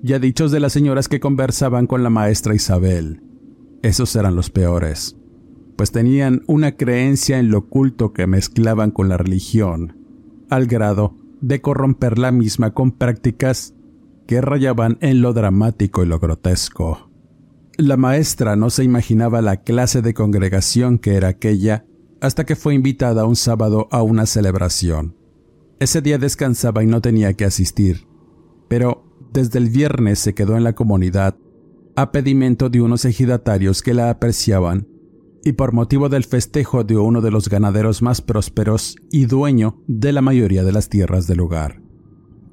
ya 0.03 0.19
dichos 0.19 0.51
de 0.51 0.59
las 0.59 0.71
señoras 0.71 1.09
que 1.09 1.19
conversaban 1.19 1.87
con 1.87 2.03
la 2.03 2.09
maestra 2.09 2.53
Isabel, 2.53 3.21
esos 3.81 4.15
eran 4.15 4.35
los 4.35 4.49
peores 4.49 5.15
pues 5.79 5.93
tenían 5.93 6.43
una 6.45 6.73
creencia 6.75 7.39
en 7.39 7.51
lo 7.51 7.59
oculto 7.59 8.11
que 8.11 8.27
mezclaban 8.27 8.91
con 8.91 9.07
la 9.07 9.15
religión, 9.15 9.95
al 10.49 10.67
grado 10.67 11.15
de 11.39 11.61
corromper 11.61 12.19
la 12.19 12.33
misma 12.33 12.73
con 12.73 12.91
prácticas 12.91 13.73
que 14.27 14.41
rayaban 14.41 14.97
en 14.99 15.21
lo 15.21 15.31
dramático 15.31 16.03
y 16.03 16.05
lo 16.05 16.19
grotesco. 16.19 17.08
La 17.79 17.95
maestra 17.95 18.57
no 18.57 18.69
se 18.69 18.83
imaginaba 18.83 19.41
la 19.41 19.61
clase 19.61 20.01
de 20.01 20.13
congregación 20.13 20.99
que 20.99 21.15
era 21.15 21.29
aquella 21.29 21.85
hasta 22.19 22.45
que 22.45 22.57
fue 22.57 22.73
invitada 22.73 23.23
un 23.23 23.37
sábado 23.37 23.87
a 23.89 24.03
una 24.03 24.25
celebración. 24.25 25.15
Ese 25.79 26.01
día 26.01 26.17
descansaba 26.17 26.83
y 26.83 26.87
no 26.87 26.99
tenía 26.99 27.31
que 27.35 27.45
asistir, 27.45 28.05
pero 28.67 29.05
desde 29.31 29.59
el 29.59 29.69
viernes 29.69 30.19
se 30.19 30.33
quedó 30.33 30.57
en 30.57 30.65
la 30.65 30.73
comunidad 30.73 31.37
a 31.95 32.11
pedimento 32.11 32.69
de 32.69 32.81
unos 32.81 33.05
ejidatarios 33.05 33.81
que 33.81 33.93
la 33.93 34.09
apreciaban 34.09 34.89
y 35.45 35.53
por 35.53 35.71
motivo 35.71 36.09
del 36.09 36.25
festejo 36.25 36.83
de 36.83 36.97
uno 36.97 37.21
de 37.21 37.31
los 37.31 37.47
ganaderos 37.47 38.01
más 38.01 38.19
prósperos 38.19 38.97
y 39.09 39.25
dueño 39.25 39.81
de 39.87 40.11
la 40.11 40.21
mayoría 40.21 40.65
de 40.65 40.73
las 40.73 40.89
tierras 40.89 41.27
del 41.27 41.37
lugar. 41.37 41.88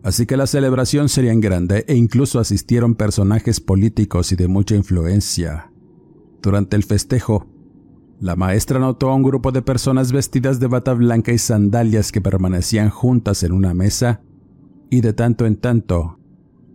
Así 0.06 0.24
que 0.24 0.36
la 0.36 0.46
celebración 0.46 1.08
sería 1.08 1.34
grande 1.34 1.84
e 1.88 1.96
incluso 1.96 2.38
asistieron 2.38 2.94
personajes 2.94 3.58
políticos 3.58 4.30
y 4.30 4.36
de 4.36 4.46
mucha 4.46 4.76
influencia. 4.76 5.72
Durante 6.40 6.76
el 6.76 6.84
festejo, 6.84 7.48
la 8.20 8.36
maestra 8.36 8.78
notó 8.78 9.10
a 9.10 9.16
un 9.16 9.24
grupo 9.24 9.50
de 9.50 9.62
personas 9.62 10.12
vestidas 10.12 10.60
de 10.60 10.68
bata 10.68 10.94
blanca 10.94 11.32
y 11.32 11.38
sandalias 11.38 12.12
que 12.12 12.20
permanecían 12.20 12.88
juntas 12.88 13.42
en 13.42 13.50
una 13.50 13.74
mesa 13.74 14.20
y 14.90 15.00
de 15.00 15.12
tanto 15.12 15.44
en 15.44 15.56
tanto 15.56 16.20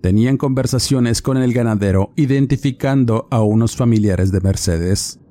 tenían 0.01 0.35
conversaciones 0.35 1.21
con 1.21 1.37
el 1.37 1.53
ganadero 1.53 2.11
identificando 2.17 3.29
a 3.31 3.41
unos 3.43 3.77
familiares 3.77 4.33
de 4.33 4.41
Mercedes 4.41 5.21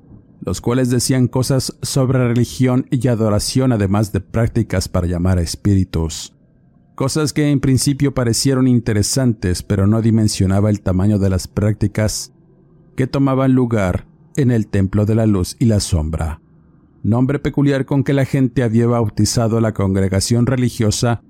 los 0.43 0.59
cuales 0.59 0.89
decían 0.89 1.27
cosas 1.27 1.77
sobre 1.83 2.27
religión 2.27 2.87
y 2.89 3.07
adoración 3.09 3.71
además 3.73 4.11
de 4.11 4.21
prácticas 4.21 4.89
para 4.89 5.05
llamar 5.05 5.37
a 5.37 5.43
espíritus. 5.43 6.33
Cosas 7.01 7.33
que 7.33 7.49
en 7.49 7.59
principio 7.59 8.13
parecieron 8.13 8.67
interesantes 8.67 9.63
pero 9.63 9.87
no 9.87 10.03
dimensionaba 10.03 10.69
el 10.69 10.81
tamaño 10.81 11.17
de 11.17 11.31
las 11.31 11.47
prácticas 11.47 12.31
que 12.95 13.07
tomaban 13.07 13.53
lugar 13.53 14.05
en 14.35 14.51
el 14.51 14.67
Templo 14.67 15.07
de 15.07 15.15
la 15.15 15.25
Luz 15.25 15.55
y 15.57 15.65
la 15.65 15.79
Sombra, 15.79 16.41
nombre 17.01 17.39
peculiar 17.39 17.85
con 17.85 18.03
que 18.03 18.13
la 18.13 18.25
gente 18.25 18.61
había 18.61 18.85
bautizado 18.85 19.59
la 19.61 19.73
congregación 19.73 20.45
religiosa 20.45 21.23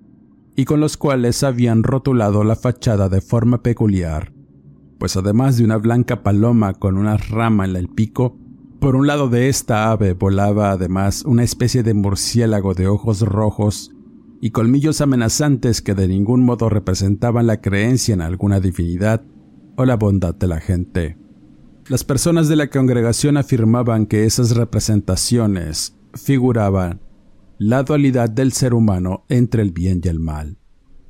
y 0.57 0.65
con 0.65 0.81
los 0.81 0.97
cuales 0.97 1.41
habían 1.41 1.83
rotulado 1.83 2.43
la 2.43 2.57
fachada 2.57 3.07
de 3.07 3.21
forma 3.21 3.63
peculiar, 3.63 4.33
pues 4.99 5.15
además 5.15 5.55
de 5.55 5.63
una 5.63 5.77
blanca 5.77 6.21
paloma 6.21 6.73
con 6.73 6.97
una 6.97 7.15
rama 7.15 7.63
en 7.63 7.77
el 7.77 7.87
pico, 7.87 8.37
por 8.81 8.97
un 8.97 9.07
lado 9.07 9.29
de 9.29 9.47
esta 9.47 9.89
ave 9.89 10.15
volaba 10.15 10.71
además 10.71 11.23
una 11.23 11.45
especie 11.45 11.81
de 11.81 11.93
murciélago 11.93 12.73
de 12.73 12.89
ojos 12.89 13.21
rojos 13.21 13.93
y 14.41 14.49
colmillos 14.49 15.01
amenazantes 15.01 15.83
que 15.83 15.93
de 15.93 16.07
ningún 16.07 16.43
modo 16.43 16.67
representaban 16.67 17.45
la 17.45 17.61
creencia 17.61 18.15
en 18.15 18.21
alguna 18.21 18.59
divinidad 18.59 19.23
o 19.77 19.85
la 19.85 19.95
bondad 19.95 20.33
de 20.33 20.47
la 20.47 20.59
gente. 20.59 21.17
Las 21.87 22.03
personas 22.03 22.49
de 22.49 22.55
la 22.55 22.67
congregación 22.67 23.37
afirmaban 23.37 24.07
que 24.07 24.25
esas 24.25 24.55
representaciones 24.55 25.95
figuraban 26.15 27.01
la 27.59 27.83
dualidad 27.83 28.31
del 28.31 28.51
ser 28.51 28.73
humano 28.73 29.25
entre 29.29 29.61
el 29.61 29.71
bien 29.71 30.01
y 30.03 30.07
el 30.07 30.19
mal. 30.19 30.57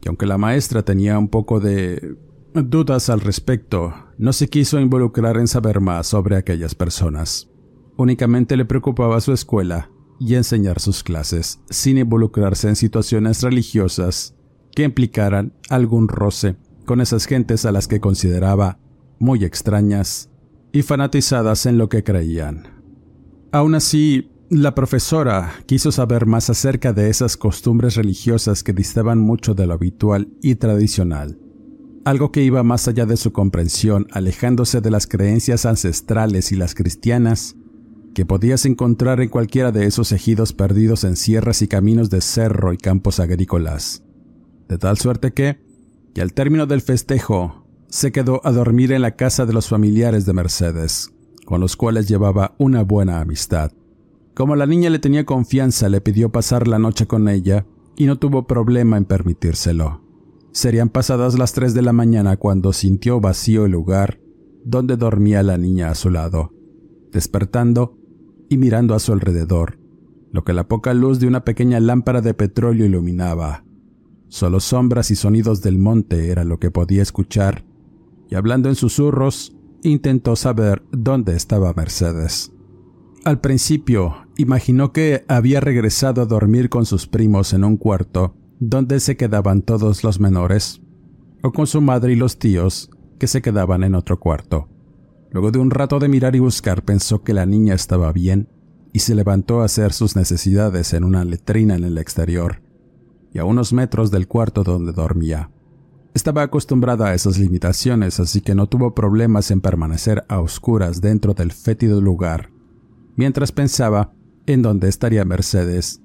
Y 0.04 0.10
aunque 0.10 0.26
la 0.26 0.38
maestra 0.38 0.84
tenía 0.84 1.18
un 1.18 1.30
poco 1.30 1.62
de 1.62 2.18
dudas 2.54 3.10
al 3.10 3.22
respecto, 3.22 3.94
no 4.18 4.34
se 4.34 4.50
quiso 4.50 4.78
involucrar 4.78 5.38
en 5.38 5.48
saber 5.48 5.80
más 5.80 6.08
sobre 6.08 6.36
aquellas 6.36 6.76
personas. 6.76 7.50
Únicamente 7.96 8.58
le 8.58 8.66
preocupaba 8.66 9.22
su 9.22 9.32
escuela 9.32 9.90
y 10.22 10.36
enseñar 10.36 10.80
sus 10.80 11.04
clases, 11.04 11.60
sin 11.72 11.98
involucrarse 11.98 12.70
en 12.70 12.75
situaciones 12.75 13.42
religiosas 13.42 14.36
que 14.75 14.84
implicaran 14.84 15.54
algún 15.68 16.08
roce 16.08 16.58
con 16.86 17.01
esas 17.01 17.25
gentes 17.25 17.66
a 17.66 17.72
las 17.72 17.88
que 17.88 18.00
consideraba 18.00 18.78
muy 19.18 19.44
extrañas 19.44 20.30
y 20.72 20.84
fanatizadas 20.84 21.66
en 21.66 21.80
lo 21.80 21.90
que 21.90 22.04
creían. 22.04 22.68
Aún 23.51 23.74
así, 23.74 24.30
la 24.51 24.75
profesora 24.75 25.54
quiso 25.66 25.92
saber 25.92 26.28
más 26.28 26.51
acerca 26.51 26.94
de 26.94 27.10
esas 27.10 27.36
costumbres 27.36 27.96
religiosas 27.96 28.62
que 28.62 28.74
distaban 28.74 29.18
mucho 29.18 29.56
de 29.56 29.66
lo 29.66 29.74
habitual 29.74 30.30
y 30.44 30.54
tradicional, 30.54 31.40
algo 32.06 32.32
que 32.32 32.44
iba 32.44 32.62
más 32.62 32.88
allá 32.88 33.08
de 33.08 33.18
su 33.18 33.34
comprensión, 33.34 34.06
alejándose 34.12 34.82
de 34.82 34.92
las 34.92 35.08
creencias 35.08 35.66
ancestrales 35.66 36.51
y 36.51 36.58
las 36.58 36.75
cristianas 36.75 37.56
que 38.13 38.25
podías 38.25 38.65
encontrar 38.65 39.22
en 39.22 39.30
cualquiera 39.30 39.72
de 39.72 39.86
esos 39.86 40.12
ejidos 40.12 40.53
perdidos 40.53 41.03
en 41.03 41.15
sierras 41.15 41.62
y 41.62 41.68
caminos 41.68 42.10
de 42.10 42.22
cerro 42.22 42.74
y 42.74 42.77
campos 42.77 43.20
agrícolas. 43.20 44.03
De 44.68 44.77
tal 44.77 44.98
suerte 44.98 45.32
que, 45.32 45.60
y 46.13 46.20
al 46.20 46.34
término 46.34 46.65
del 46.65 46.82
festejo, 46.82 47.65
se 47.88 48.12
quedó 48.12 48.41
a 48.46 48.51
dormir 48.51 48.91
en 48.91 49.01
la 49.01 49.15
casa 49.15 49.46
de 49.46 49.53
los 49.53 49.68
familiares 49.68 50.25
de 50.25 50.34
Mercedes, 50.34 51.13
con 51.46 51.60
los 51.62 51.75
cuales 51.75 52.08
llevaba 52.08 52.56
una 52.58 52.84
buena 52.84 53.22
amistad. 53.22 53.72
Como 54.34 54.56
la 54.56 54.65
niña 54.65 54.89
le 54.89 55.00
tenía 55.00 55.25
confianza, 55.25 55.89
le 55.89 56.01
pidió 56.01 56.32
pasar 56.32 56.68
la 56.68 56.80
noche 56.80 57.06
con 57.06 57.27
ella 57.27 57.65
y 57.98 58.06
no 58.06 58.18
tuvo 58.18 58.48
problema 58.48 58.98
en 58.98 59.06
permitírselo. 59.06 60.01
Serían 60.53 60.89
pasadas 60.89 61.38
las 61.38 61.53
tres 61.53 61.74
de 61.74 61.82
la 61.82 61.94
mañana 61.94 62.38
cuando 62.38 62.74
sintió 62.74 63.20
vacío 63.20 63.65
el 63.65 63.72
lugar 63.72 64.20
donde 64.63 64.98
dormía 64.98 65.44
la 65.44 65.58
niña 65.58 65.89
a 65.89 65.96
su 65.96 66.10
lado. 66.10 66.53
Despertando 67.12 67.98
y 68.51 68.58
mirando 68.58 68.96
a 68.96 69.00
su 69.00 69.13
alrededor, 69.13 69.79
lo 70.34 70.43
que 70.43 70.51
la 70.51 70.67
poca 70.67 70.93
luz 70.93 71.22
de 71.22 71.27
una 71.27 71.46
pequeña 71.46 71.79
lámpara 71.79 72.20
de 72.20 72.34
petróleo 72.34 72.86
iluminaba. 72.86 73.63
Solo 74.27 74.60
sombras 74.60 75.10
y 75.10 75.15
sonidos 75.15 75.62
del 75.62 75.77
monte 75.77 76.27
era 76.27 76.43
lo 76.43 76.60
que 76.60 76.70
podía 76.70 77.01
escuchar, 77.01 77.63
y 78.29 78.36
hablando 78.36 78.67
en 78.67 78.75
susurros, 78.75 79.55
intentó 79.84 80.36
saber 80.36 80.84
dónde 80.91 81.38
estaba 81.38 81.74
Mercedes. 81.74 82.51
Al 83.24 83.39
principio, 83.39 84.27
imaginó 84.36 84.91
que 84.91 85.24
había 85.29 85.62
regresado 85.62 86.22
a 86.22 86.25
dormir 86.25 86.67
con 86.67 86.86
sus 86.86 87.08
primos 87.08 87.53
en 87.53 87.63
un 87.63 87.77
cuarto 87.77 88.36
donde 88.60 89.00
se 89.00 89.15
quedaban 89.15 89.62
todos 89.62 90.03
los 90.03 90.20
menores, 90.20 90.81
o 91.41 91.53
con 91.53 91.67
su 91.67 91.79
madre 91.79 92.12
y 92.12 92.15
los 92.17 92.38
tíos, 92.38 92.89
que 93.17 93.27
se 93.27 93.41
quedaban 93.41 93.86
en 93.86 93.96
otro 93.96 94.20
cuarto. 94.20 94.67
Luego 95.32 95.52
de 95.52 95.60
un 95.60 95.72
rato 95.72 96.00
de 96.00 96.10
mirar 96.10 96.36
y 96.36 96.40
buscar, 96.40 96.84
pensó 96.84 97.24
que 97.24 97.34
la 97.34 97.46
niña 97.46 97.74
estaba 97.74 98.12
bien 98.12 98.50
y 98.94 99.00
se 99.00 99.16
levantó 99.16 99.62
a 99.62 99.66
hacer 99.66 99.94
sus 99.94 100.16
necesidades 100.16 100.94
en 100.94 101.04
una 101.04 101.24
letrina 101.24 101.76
en 101.76 101.86
el 101.86 101.98
exterior, 101.98 102.62
y 103.34 103.40
a 103.40 103.46
unos 103.46 103.72
metros 103.72 104.12
del 104.12 104.28
cuarto 104.28 104.64
donde 104.64 104.92
dormía. 104.92 105.50
Estaba 106.14 106.44
acostumbrada 106.44 107.08
a 107.08 107.14
esas 107.14 107.40
limitaciones, 107.40 108.20
así 108.20 108.42
que 108.42 108.54
no 108.54 108.68
tuvo 108.68 108.94
problemas 108.94 109.50
en 109.52 109.62
permanecer 109.62 110.26
a 110.28 110.41
oscuras 110.41 111.00
dentro 111.00 111.34
del 111.34 111.54
fétido 111.54 112.02
lugar 112.02 112.50
mientras 113.15 113.52
pensaba 113.52 114.13
en 114.46 114.62
dónde 114.62 114.88
estaría 114.88 115.26
Mercedes 115.26 116.02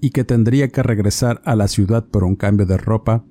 y 0.00 0.10
que 0.10 0.24
tendría 0.24 0.68
que 0.68 0.82
regresar 0.82 1.40
a 1.44 1.56
la 1.56 1.68
ciudad 1.68 2.04
por 2.06 2.24
un 2.24 2.36
cambio 2.36 2.66
de 2.66 2.76
ropa 2.76 3.24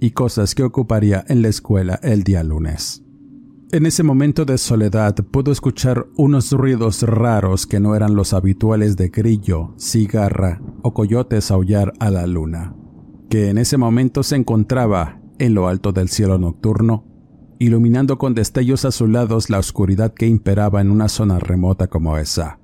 y 0.00 0.10
cosas 0.10 0.54
que 0.54 0.62
ocuparía 0.62 1.24
en 1.28 1.42
la 1.42 1.48
escuela 1.48 1.98
el 2.02 2.22
día 2.22 2.42
lunes. 2.42 3.01
En 3.74 3.86
ese 3.86 4.02
momento 4.02 4.44
de 4.44 4.58
soledad 4.58 5.14
pudo 5.14 5.50
escuchar 5.50 6.06
unos 6.16 6.52
ruidos 6.52 7.00
raros 7.04 7.66
que 7.66 7.80
no 7.80 7.96
eran 7.96 8.14
los 8.14 8.34
habituales 8.34 8.98
de 8.98 9.08
grillo, 9.08 9.72
cigarra 9.78 10.60
o 10.82 10.92
coyotes 10.92 11.50
aullar 11.50 11.94
a 11.98 12.10
la 12.10 12.26
luna, 12.26 12.76
que 13.30 13.48
en 13.48 13.56
ese 13.56 13.78
momento 13.78 14.24
se 14.24 14.36
encontraba 14.36 15.22
en 15.38 15.54
lo 15.54 15.68
alto 15.68 15.92
del 15.92 16.10
cielo 16.10 16.36
nocturno, 16.36 17.06
iluminando 17.58 18.18
con 18.18 18.34
destellos 18.34 18.84
azulados 18.84 19.48
la 19.48 19.58
oscuridad 19.58 20.12
que 20.12 20.26
imperaba 20.26 20.82
en 20.82 20.90
una 20.90 21.08
zona 21.08 21.38
remota 21.38 21.86
como 21.86 22.18
esa 22.18 22.60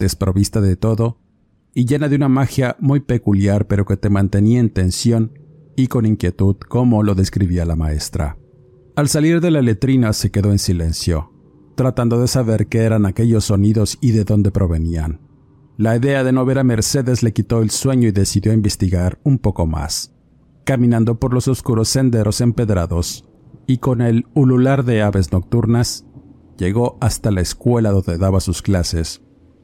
desprovista 0.00 0.60
de 0.60 0.74
todo 0.74 1.20
y 1.72 1.84
llena 1.84 2.08
de 2.08 2.16
una 2.16 2.28
magia 2.28 2.76
muy 2.80 2.98
peculiar 2.98 3.68
pero 3.68 3.86
que 3.86 3.96
te 3.96 4.10
mantenía 4.10 4.58
en 4.58 4.70
tensión 4.70 5.38
y 5.76 5.86
con 5.86 6.04
inquietud 6.04 6.56
como 6.68 7.04
lo 7.04 7.14
describía 7.14 7.64
la 7.64 7.76
maestra. 7.76 8.38
Al 8.98 9.08
salir 9.08 9.40
de 9.40 9.52
la 9.52 9.62
letrina 9.62 10.12
se 10.12 10.32
quedó 10.32 10.50
en 10.50 10.58
silencio, 10.58 11.30
tratando 11.76 12.20
de 12.20 12.26
saber 12.26 12.66
qué 12.66 12.78
eran 12.78 13.06
aquellos 13.06 13.44
sonidos 13.44 13.96
y 14.00 14.10
de 14.10 14.24
dónde 14.24 14.50
provenían. 14.50 15.20
La 15.76 15.96
idea 15.96 16.24
de 16.24 16.32
no 16.32 16.44
ver 16.44 16.58
a 16.58 16.64
Mercedes 16.64 17.22
le 17.22 17.32
quitó 17.32 17.62
el 17.62 17.70
sueño 17.70 18.08
y 18.08 18.10
decidió 18.10 18.52
investigar 18.52 19.20
un 19.22 19.38
poco 19.38 19.68
más. 19.68 20.12
Caminando 20.64 21.20
por 21.20 21.32
los 21.32 21.46
oscuros 21.46 21.88
senderos 21.88 22.40
empedrados 22.40 23.24
y 23.68 23.78
con 23.78 24.02
el 24.02 24.26
ulular 24.34 24.84
de 24.84 25.00
aves 25.00 25.30
nocturnas, 25.30 26.04
llegó 26.56 26.98
hasta 27.00 27.30
la 27.30 27.40
escuela 27.40 27.92
donde 27.92 28.18
daba 28.18 28.40
sus 28.40 28.62
clases 28.62 29.22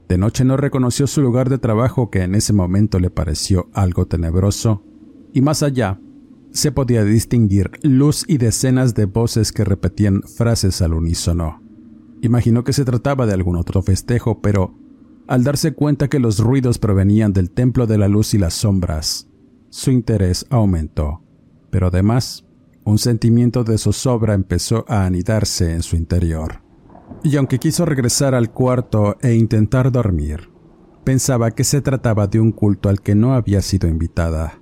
de 0.09 0.19
noche 0.19 0.45
no 0.45 0.57
reconoció 0.57 1.07
su 1.07 1.23
lugar 1.23 1.49
de 1.49 1.59
trabajo 1.59 2.11
que 2.11 2.23
en 2.23 2.35
ese 2.35 2.53
momento 2.53 3.01
le 3.01 3.11
pareció 3.11 3.69
algo 3.73 4.07
tenebroso, 4.07 4.85
y 5.33 5.41
más 5.41 5.63
allá 5.63 5.99
se 6.55 6.73
podía 6.73 7.05
distinguir 7.05 7.71
luz 7.83 8.25
y 8.27 8.39
decenas 8.39 8.95
de 8.95 9.05
voces 9.05 9.53
que 9.53 9.65
repetían 9.65 10.23
frases 10.23 10.81
al 10.81 10.95
unísono. 10.95 11.63
Imaginó 12.23 12.65
que 12.65 12.73
se 12.73 12.87
trataba 12.87 13.27
de 13.27 13.35
algún 13.35 13.57
otro 13.57 13.83
festejo, 13.83 14.41
pero 14.41 14.75
al 15.27 15.45
darse 15.45 15.75
cuenta 15.75 16.09
que 16.09 16.19
los 16.19 16.39
ruidos 16.39 16.79
provenían 16.79 17.35
del 17.35 17.51
templo 17.51 17.87
de 17.87 17.99
la 17.99 18.09
luz 18.09 18.33
y 18.33 18.39
las 18.39 18.55
sombras, 18.55 19.29
su 19.69 19.91
interés 19.91 20.47
aumentó. 20.49 21.23
Pero 21.71 21.89
además, 21.89 22.47
un 22.85 22.97
sentimiento 22.97 23.65
de 23.65 23.77
zozobra 23.77 24.33
empezó 24.33 24.87
a 24.89 25.05
anidarse 25.05 25.75
en 25.75 25.83
su 25.83 25.97
interior 25.97 26.65
y 27.23 27.37
aunque 27.37 27.59
quiso 27.59 27.85
regresar 27.87 28.35
al 28.35 28.51
cuarto 28.53 29.17
e 29.23 29.35
intentar 29.35 29.91
dormir, 29.91 30.51
pensaba 31.05 31.51
que 31.51 31.65
se 31.65 31.81
trataba 31.81 32.27
de 32.27 32.39
un 32.39 32.53
culto 32.53 32.89
al 32.89 33.01
que 33.01 33.15
no 33.15 33.35
había 33.35 33.63
sido 33.63 33.89
invitada. 33.89 34.61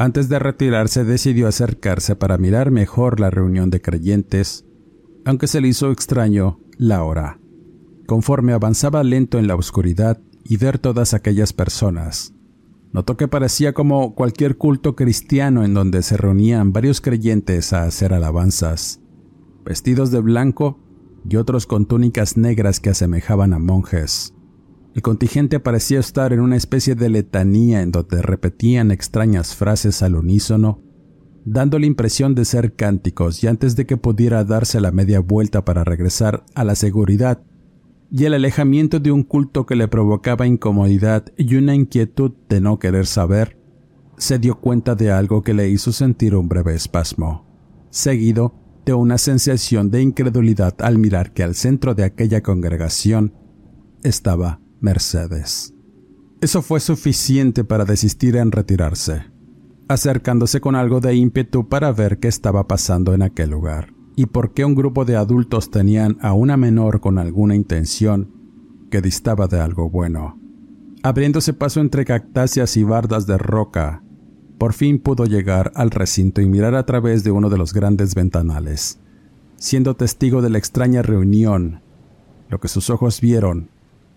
Antes 0.00 0.28
de 0.28 0.38
retirarse 0.38 1.04
decidió 1.04 1.48
acercarse 1.48 2.14
para 2.14 2.38
mirar 2.38 2.70
mejor 2.70 3.18
la 3.18 3.30
reunión 3.30 3.68
de 3.68 3.82
creyentes, 3.82 4.64
aunque 5.24 5.48
se 5.48 5.60
le 5.60 5.66
hizo 5.66 5.90
extraño 5.90 6.60
la 6.76 7.02
hora. 7.02 7.40
Conforme 8.06 8.52
avanzaba 8.52 9.02
lento 9.02 9.38
en 9.40 9.48
la 9.48 9.56
oscuridad 9.56 10.20
y 10.44 10.56
ver 10.56 10.78
todas 10.78 11.14
aquellas 11.14 11.52
personas, 11.52 12.32
notó 12.92 13.16
que 13.16 13.26
parecía 13.26 13.74
como 13.74 14.14
cualquier 14.14 14.56
culto 14.56 14.94
cristiano 14.94 15.64
en 15.64 15.74
donde 15.74 16.02
se 16.02 16.16
reunían 16.16 16.72
varios 16.72 17.00
creyentes 17.00 17.72
a 17.72 17.82
hacer 17.82 18.14
alabanzas. 18.14 19.00
Vestidos 19.64 20.12
de 20.12 20.20
blanco, 20.20 20.78
y 21.28 21.36
otros 21.36 21.66
con 21.66 21.86
túnicas 21.86 22.36
negras 22.36 22.78
que 22.80 22.90
asemejaban 22.90 23.52
a 23.52 23.58
monjes. 23.58 24.32
El 24.94 25.02
contingente 25.02 25.60
parecía 25.60 26.00
estar 26.00 26.32
en 26.32 26.40
una 26.40 26.56
especie 26.56 26.94
de 26.94 27.08
letanía 27.08 27.82
en 27.82 27.92
donde 27.92 28.22
repetían 28.22 28.90
extrañas 28.90 29.54
frases 29.54 30.02
al 30.02 30.16
unísono, 30.16 30.82
dando 31.44 31.78
la 31.78 31.86
impresión 31.86 32.34
de 32.34 32.44
ser 32.44 32.74
cánticos 32.74 33.42
y 33.44 33.46
antes 33.46 33.76
de 33.76 33.86
que 33.86 33.96
pudiera 33.96 34.44
darse 34.44 34.80
la 34.80 34.90
media 34.90 35.20
vuelta 35.20 35.64
para 35.64 35.84
regresar 35.84 36.44
a 36.54 36.64
la 36.64 36.74
seguridad 36.74 37.42
y 38.10 38.24
el 38.24 38.34
alejamiento 38.34 39.00
de 39.00 39.12
un 39.12 39.22
culto 39.22 39.66
que 39.66 39.76
le 39.76 39.86
provocaba 39.86 40.46
incomodidad 40.46 41.26
y 41.36 41.56
una 41.56 41.74
inquietud 41.74 42.32
de 42.48 42.60
no 42.60 42.78
querer 42.78 43.06
saber, 43.06 43.58
se 44.16 44.38
dio 44.38 44.58
cuenta 44.58 44.94
de 44.94 45.10
algo 45.12 45.42
que 45.42 45.54
le 45.54 45.68
hizo 45.68 45.92
sentir 45.92 46.34
un 46.34 46.48
breve 46.48 46.74
espasmo. 46.74 47.46
Seguido, 47.90 48.54
una 48.94 49.18
sensación 49.18 49.90
de 49.90 50.02
incredulidad 50.02 50.74
al 50.80 50.98
mirar 50.98 51.32
que 51.32 51.42
al 51.42 51.54
centro 51.54 51.94
de 51.94 52.04
aquella 52.04 52.42
congregación 52.42 53.34
estaba 54.02 54.60
Mercedes. 54.80 55.74
Eso 56.40 56.62
fue 56.62 56.78
suficiente 56.78 57.64
para 57.64 57.84
desistir 57.84 58.36
en 58.36 58.52
retirarse, 58.52 59.24
acercándose 59.88 60.60
con 60.60 60.76
algo 60.76 61.00
de 61.00 61.14
ímpetu 61.16 61.68
para 61.68 61.90
ver 61.90 62.18
qué 62.18 62.28
estaba 62.28 62.68
pasando 62.68 63.12
en 63.12 63.22
aquel 63.22 63.50
lugar 63.50 63.92
y 64.14 64.26
por 64.26 64.52
qué 64.52 64.64
un 64.64 64.74
grupo 64.74 65.04
de 65.04 65.16
adultos 65.16 65.70
tenían 65.70 66.16
a 66.20 66.32
una 66.32 66.56
menor 66.56 67.00
con 67.00 67.18
alguna 67.18 67.56
intención 67.56 68.32
que 68.90 69.00
distaba 69.00 69.48
de 69.48 69.60
algo 69.60 69.90
bueno. 69.90 70.38
Abriéndose 71.02 71.52
paso 71.52 71.80
entre 71.80 72.04
cactáceas 72.04 72.76
y 72.76 72.84
bardas 72.84 73.26
de 73.26 73.38
roca, 73.38 74.02
por 74.58 74.72
fin 74.72 74.98
pudo 74.98 75.24
llegar 75.24 75.72
al 75.74 75.90
recinto 75.90 76.40
y 76.40 76.46
mirar 76.46 76.74
a 76.74 76.84
través 76.84 77.22
de 77.22 77.30
uno 77.30 77.48
de 77.48 77.58
los 77.58 77.72
grandes 77.72 78.14
ventanales. 78.14 78.98
Siendo 79.56 79.94
testigo 79.94 80.42
de 80.42 80.50
la 80.50 80.58
extraña 80.58 81.02
reunión, 81.02 81.80
lo 82.48 82.58
que 82.60 82.68
sus 82.68 82.90
ojos 82.90 83.20
vieron 83.20 83.70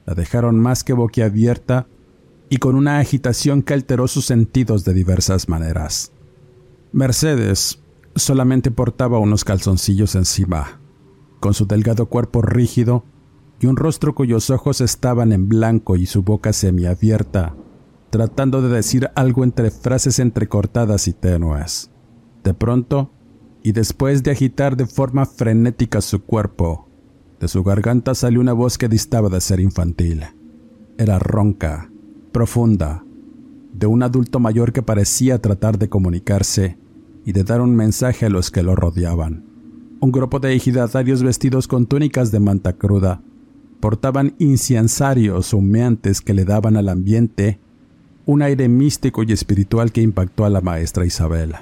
la 0.06 0.14
dejaron 0.14 0.60
más 0.60 0.84
que 0.84 0.94
boquiabierta 0.94 1.88
y 2.50 2.58
con 2.58 2.76
una 2.76 3.00
agitación 3.00 3.62
que 3.62 3.74
alteró 3.74 4.08
sus 4.08 4.26
sentidos 4.26 4.84
de 4.84 4.94
diversas 4.94 5.48
maneras. 5.48 6.12
Mercedes 6.92 7.82
solamente 8.16 8.72
portaba 8.72 9.20
unos 9.20 9.46
calzoncillos 9.46 10.16
encima, 10.16 10.82
con 11.40 11.54
su 11.54 11.66
delgado 11.66 12.08
cuerpo 12.08 12.42
rígido 12.42 13.06
y 13.62 13.68
un 13.68 13.78
rostro 13.78 14.16
cuyos 14.16 14.50
ojos 14.50 14.82
estaban 14.82 15.32
en 15.32 15.48
blanco 15.48 15.96
y 15.96 16.06
su 16.06 16.24
boca 16.24 16.52
semiabierta, 16.52 17.56
tratando 18.10 18.62
de 18.62 18.70
decir 18.70 19.10
algo 19.16 19.44
entre 19.44 19.72
frases 19.72 20.20
entrecortadas 20.20 21.08
y 21.08 21.14
tenues. 21.14 21.90
De 22.44 22.54
pronto, 22.54 23.12
y 23.64 23.72
después 23.72 24.24
de 24.24 24.32
agitar 24.32 24.76
de 24.76 24.88
forma 24.88 25.26
frenética 25.26 26.02
su 26.02 26.24
cuerpo, 26.24 26.90
de 27.42 27.48
su 27.48 27.64
garganta 27.64 28.14
salió 28.14 28.40
una 28.40 28.54
voz 28.54 28.78
que 28.78 28.88
distaba 28.88 29.28
de 29.28 29.42
ser 29.42 29.60
infantil. 29.60 30.24
Era 31.00 31.18
ronca, 31.18 31.92
profunda, 32.32 33.04
de 33.74 33.88
un 33.88 34.04
adulto 34.04 34.40
mayor 34.40 34.72
que 34.72 34.84
parecía 34.84 35.42
tratar 35.42 35.80
de 35.80 35.90
comunicarse 35.90 36.78
y 37.26 37.32
de 37.32 37.44
dar 37.44 37.62
un 37.62 37.76
mensaje 37.76 38.28
a 38.28 38.30
los 38.30 38.52
que 38.52 38.62
lo 38.62 38.76
rodeaban. 38.76 39.44
Un 40.00 40.12
grupo 40.12 40.40
de 40.40 40.54
ejidatarios 40.54 41.24
vestidos 41.24 41.68
con 41.68 41.88
túnicas 41.88 42.32
de 42.32 42.40
manta 42.40 42.74
cruda 42.74 43.24
portaban 43.80 44.36
incensarios 44.38 45.54
humeantes 45.54 46.22
que 46.22 46.36
le 46.36 46.46
daban 46.46 46.78
al 46.78 46.90
ambiente 46.90 47.60
un 48.28 48.44
aire 48.44 48.70
místico 48.70 49.24
y 49.24 49.32
espiritual 49.32 49.92
que 49.92 50.02
impactó 50.02 50.46
a 50.46 50.52
la 50.52 50.62
maestra 50.62 51.08
Isabel. 51.08 51.56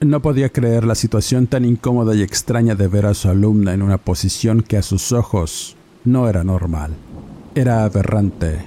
No 0.00 0.20
podía 0.20 0.50
creer 0.50 0.84
la 0.84 0.94
situación 0.94 1.46
tan 1.46 1.64
incómoda 1.64 2.14
y 2.14 2.22
extraña 2.22 2.74
de 2.74 2.86
ver 2.86 3.06
a 3.06 3.14
su 3.14 3.30
alumna 3.30 3.72
en 3.72 3.80
una 3.80 3.96
posición 3.96 4.62
que 4.62 4.76
a 4.76 4.82
sus 4.82 5.10
ojos 5.10 5.74
no 6.04 6.28
era 6.28 6.44
normal. 6.44 6.94
Era 7.54 7.82
aberrante, 7.84 8.58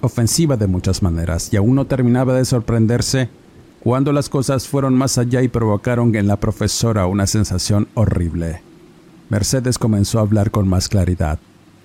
ofensiva 0.00 0.56
de 0.56 0.66
muchas 0.66 1.00
maneras, 1.00 1.52
y 1.52 1.56
aún 1.56 1.76
no 1.76 1.86
terminaba 1.86 2.34
de 2.34 2.44
sorprenderse 2.44 3.28
cuando 3.78 4.12
las 4.12 4.28
cosas 4.28 4.66
fueron 4.66 4.94
más 4.94 5.18
allá 5.18 5.42
y 5.42 5.48
provocaron 5.48 6.14
en 6.16 6.26
la 6.26 6.36
profesora 6.36 7.06
una 7.06 7.28
sensación 7.28 7.86
horrible. 7.94 8.62
Mercedes 9.28 9.78
comenzó 9.78 10.18
a 10.18 10.22
hablar 10.22 10.50
con 10.50 10.66
más 10.66 10.88
claridad. 10.88 11.38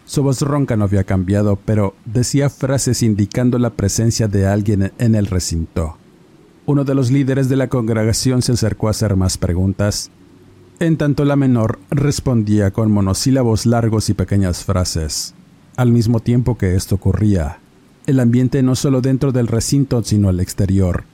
Su 0.05 0.23
voz 0.23 0.41
ronca 0.41 0.75
no 0.75 0.86
había 0.86 1.03
cambiado, 1.03 1.55
pero 1.55 1.93
decía 2.05 2.49
frases 2.49 3.03
indicando 3.03 3.60
la 3.60 3.69
presencia 3.69 4.27
de 4.27 4.47
alguien 4.47 4.91
en 4.97 5.13
el 5.13 5.27
recinto. 5.27 5.97
Uno 6.67 6.84
de 6.84 6.93
los 6.93 7.10
líderes 7.10 7.47
de 7.47 7.56
la 7.56 7.69
congregación 7.69 8.41
se 8.41 8.51
acercó 8.51 8.89
a 8.89 8.91
hacer 8.91 9.15
más 9.15 9.38
preguntas, 9.38 10.12
en 10.80 10.97
tanto 10.97 11.23
la 11.23 11.38
menor 11.38 11.80
respondía 11.89 12.71
con 12.71 12.91
monosílabos 12.91 13.65
largos 13.65 14.10
y 14.10 14.13
pequeñas 14.13 14.65
frases. 14.65 15.34
Al 15.77 15.91
mismo 15.91 16.19
tiempo 16.19 16.58
que 16.58 16.75
esto 16.75 16.95
ocurría, 16.95 17.60
el 18.06 18.19
ambiente 18.19 18.62
no 18.63 18.75
solo 18.75 18.99
dentro 18.99 19.32
del 19.32 19.47
recinto 19.47 20.03
sino 20.03 20.27
al 20.27 20.41
exterior 20.41 21.06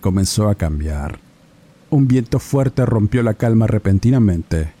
comenzó 0.00 0.48
a 0.48 0.54
cambiar. 0.54 1.20
Un 1.90 2.08
viento 2.08 2.38
fuerte 2.38 2.84
rompió 2.86 3.22
la 3.22 3.34
calma 3.34 3.66
repentinamente, 3.66 4.72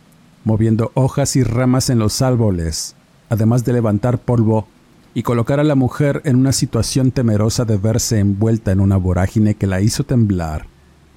moviendo 0.42 0.90
hojas 0.94 1.36
y 1.36 1.44
ramas 1.44 1.90
en 1.90 1.98
los 1.98 2.22
árboles 2.22 2.96
además 3.28 3.64
de 3.64 3.72
levantar 3.72 4.18
polvo 4.18 4.68
y 5.14 5.22
colocar 5.22 5.60
a 5.60 5.64
la 5.64 5.74
mujer 5.74 6.20
en 6.24 6.36
una 6.36 6.52
situación 6.52 7.12
temerosa 7.12 7.64
de 7.64 7.76
verse 7.76 8.18
envuelta 8.18 8.72
en 8.72 8.80
una 8.80 8.96
vorágine 8.96 9.54
que 9.54 9.66
la 9.66 9.80
hizo 9.80 10.04
temblar 10.04 10.66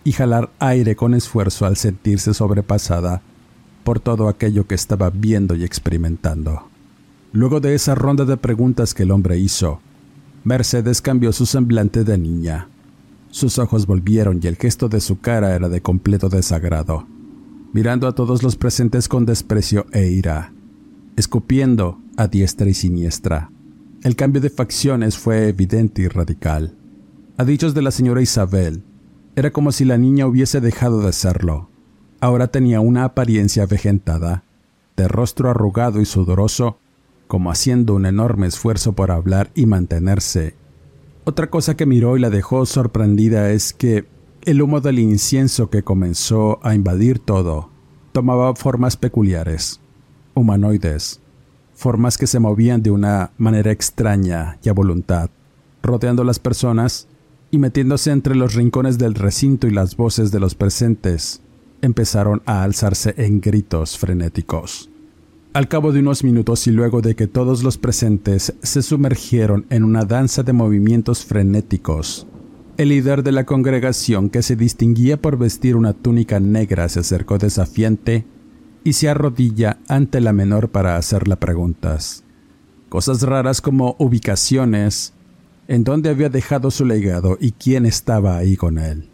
y 0.03 0.11
jalar 0.11 0.51
aire 0.59 0.95
con 0.95 1.13
esfuerzo 1.13 1.65
al 1.65 1.75
sentirse 1.75 2.33
sobrepasada 2.33 3.21
por 3.83 3.99
todo 3.99 4.29
aquello 4.29 4.67
que 4.67 4.75
estaba 4.75 5.09
viendo 5.09 5.55
y 5.55 5.63
experimentando. 5.63 6.67
Luego 7.31 7.59
de 7.59 7.75
esa 7.75 7.95
ronda 7.95 8.23
de 8.25 8.37
preguntas 8.37 8.93
que 8.93 9.03
el 9.03 9.11
hombre 9.11 9.37
hizo, 9.37 9.81
Mercedes 10.43 11.01
cambió 11.01 11.33
su 11.33 11.45
semblante 11.45 12.03
de 12.03 12.17
niña. 12.17 12.69
Sus 13.31 13.59
ojos 13.59 13.85
volvieron 13.85 14.39
y 14.41 14.47
el 14.47 14.55
gesto 14.55 14.87
de 14.87 15.01
su 15.01 15.19
cara 15.19 15.55
era 15.55 15.67
de 15.67 15.81
completo 15.81 16.29
desagrado, 16.29 17.05
mirando 17.73 18.07
a 18.07 18.15
todos 18.15 18.43
los 18.43 18.55
presentes 18.55 19.07
con 19.07 19.25
desprecio 19.25 19.85
e 19.91 20.07
ira 20.07 20.53
escupiendo 21.17 21.99
a 22.15 22.27
diestra 22.27 22.69
y 22.69 22.73
siniestra. 22.75 23.49
El 24.03 24.15
cambio 24.15 24.41
de 24.41 24.49
facciones 24.49 25.17
fue 25.17 25.49
evidente 25.49 26.03
y 26.03 26.07
radical. 26.07 26.75
A 27.37 27.43
dichos 27.43 27.73
de 27.73 27.81
la 27.81 27.91
señora 27.91 28.21
Isabel, 28.21 28.83
era 29.35 29.51
como 29.51 29.71
si 29.71 29.85
la 29.85 29.97
niña 29.97 30.27
hubiese 30.27 30.61
dejado 30.61 31.01
de 31.01 31.13
serlo. 31.13 31.69
Ahora 32.19 32.47
tenía 32.47 32.79
una 32.79 33.03
apariencia 33.03 33.63
avejentada, 33.63 34.43
de 34.95 35.07
rostro 35.07 35.49
arrugado 35.49 36.01
y 36.01 36.05
sudoroso, 36.05 36.79
como 37.27 37.51
haciendo 37.51 37.95
un 37.95 38.05
enorme 38.05 38.47
esfuerzo 38.47 38.93
por 38.93 39.11
hablar 39.11 39.51
y 39.53 39.65
mantenerse. 39.65 40.55
Otra 41.25 41.49
cosa 41.49 41.75
que 41.75 41.85
miró 41.85 42.17
y 42.17 42.21
la 42.21 42.29
dejó 42.29 42.65
sorprendida 42.65 43.51
es 43.51 43.73
que 43.73 44.05
el 44.43 44.61
humo 44.61 44.79
del 44.79 44.99
incienso 44.99 45.69
que 45.69 45.83
comenzó 45.83 46.59
a 46.63 46.73
invadir 46.73 47.19
todo 47.19 47.69
tomaba 48.13 48.55
formas 48.55 48.95
peculiares 48.95 49.81
humanoides, 50.37 51.19
formas 51.77 52.17
que 52.17 52.25
se 52.25 52.39
movían 52.39 52.81
de 52.81 52.89
una 52.89 53.31
manera 53.37 53.71
extraña 53.71 54.57
y 54.63 54.69
a 54.69 54.73
voluntad, 54.73 55.29
rodeando 55.83 56.23
las 56.23 56.39
personas 56.39 57.07
y 57.51 57.59
metiéndose 57.59 58.11
entre 58.11 58.35
los 58.35 58.55
rincones 58.55 58.97
del 58.97 59.13
recinto 59.13 59.67
y 59.67 59.71
las 59.71 59.95
voces 59.95 60.31
de 60.31 60.39
los 60.39 60.55
presentes 60.55 61.41
empezaron 61.81 62.41
a 62.47 62.63
alzarse 62.63 63.13
en 63.17 63.39
gritos 63.39 63.97
frenéticos. 63.97 64.89
Al 65.53 65.67
cabo 65.67 65.91
de 65.91 65.99
unos 65.99 66.23
minutos 66.23 66.65
y 66.65 66.71
luego 66.71 67.01
de 67.01 67.15
que 67.15 67.27
todos 67.27 67.63
los 67.63 67.77
presentes 67.77 68.53
se 68.63 68.81
sumergieron 68.81 69.67
en 69.69 69.83
una 69.83 70.03
danza 70.03 70.41
de 70.41 70.53
movimientos 70.53 71.25
frenéticos, 71.25 72.25
el 72.77 72.89
líder 72.89 73.23
de 73.23 73.31
la 73.31 73.45
congregación, 73.45 74.29
que 74.29 74.41
se 74.41 74.55
distinguía 74.55 75.19
por 75.19 75.37
vestir 75.37 75.75
una 75.75 75.93
túnica 75.93 76.39
negra, 76.39 76.89
se 76.89 76.99
acercó 76.99 77.37
desafiante 77.37 78.25
y 78.87 78.93
se 78.93 79.09
arrodilla 79.09 79.79
ante 79.89 80.21
la 80.21 80.31
menor 80.31 80.69
para 80.69 80.95
hacerle 80.95 81.35
preguntas. 81.35 82.23
Cosas 82.87 83.21
raras 83.21 83.59
como 83.59 83.97
ubicaciones, 83.99 85.11
en 85.67 85.83
dónde 85.83 86.09
había 86.09 86.29
dejado 86.29 86.71
su 86.71 86.85
legado 86.85 87.37
y 87.41 87.51
quién 87.51 87.85
estaba 87.85 88.37
ahí 88.37 88.55
con 88.55 88.77
él. 88.77 89.09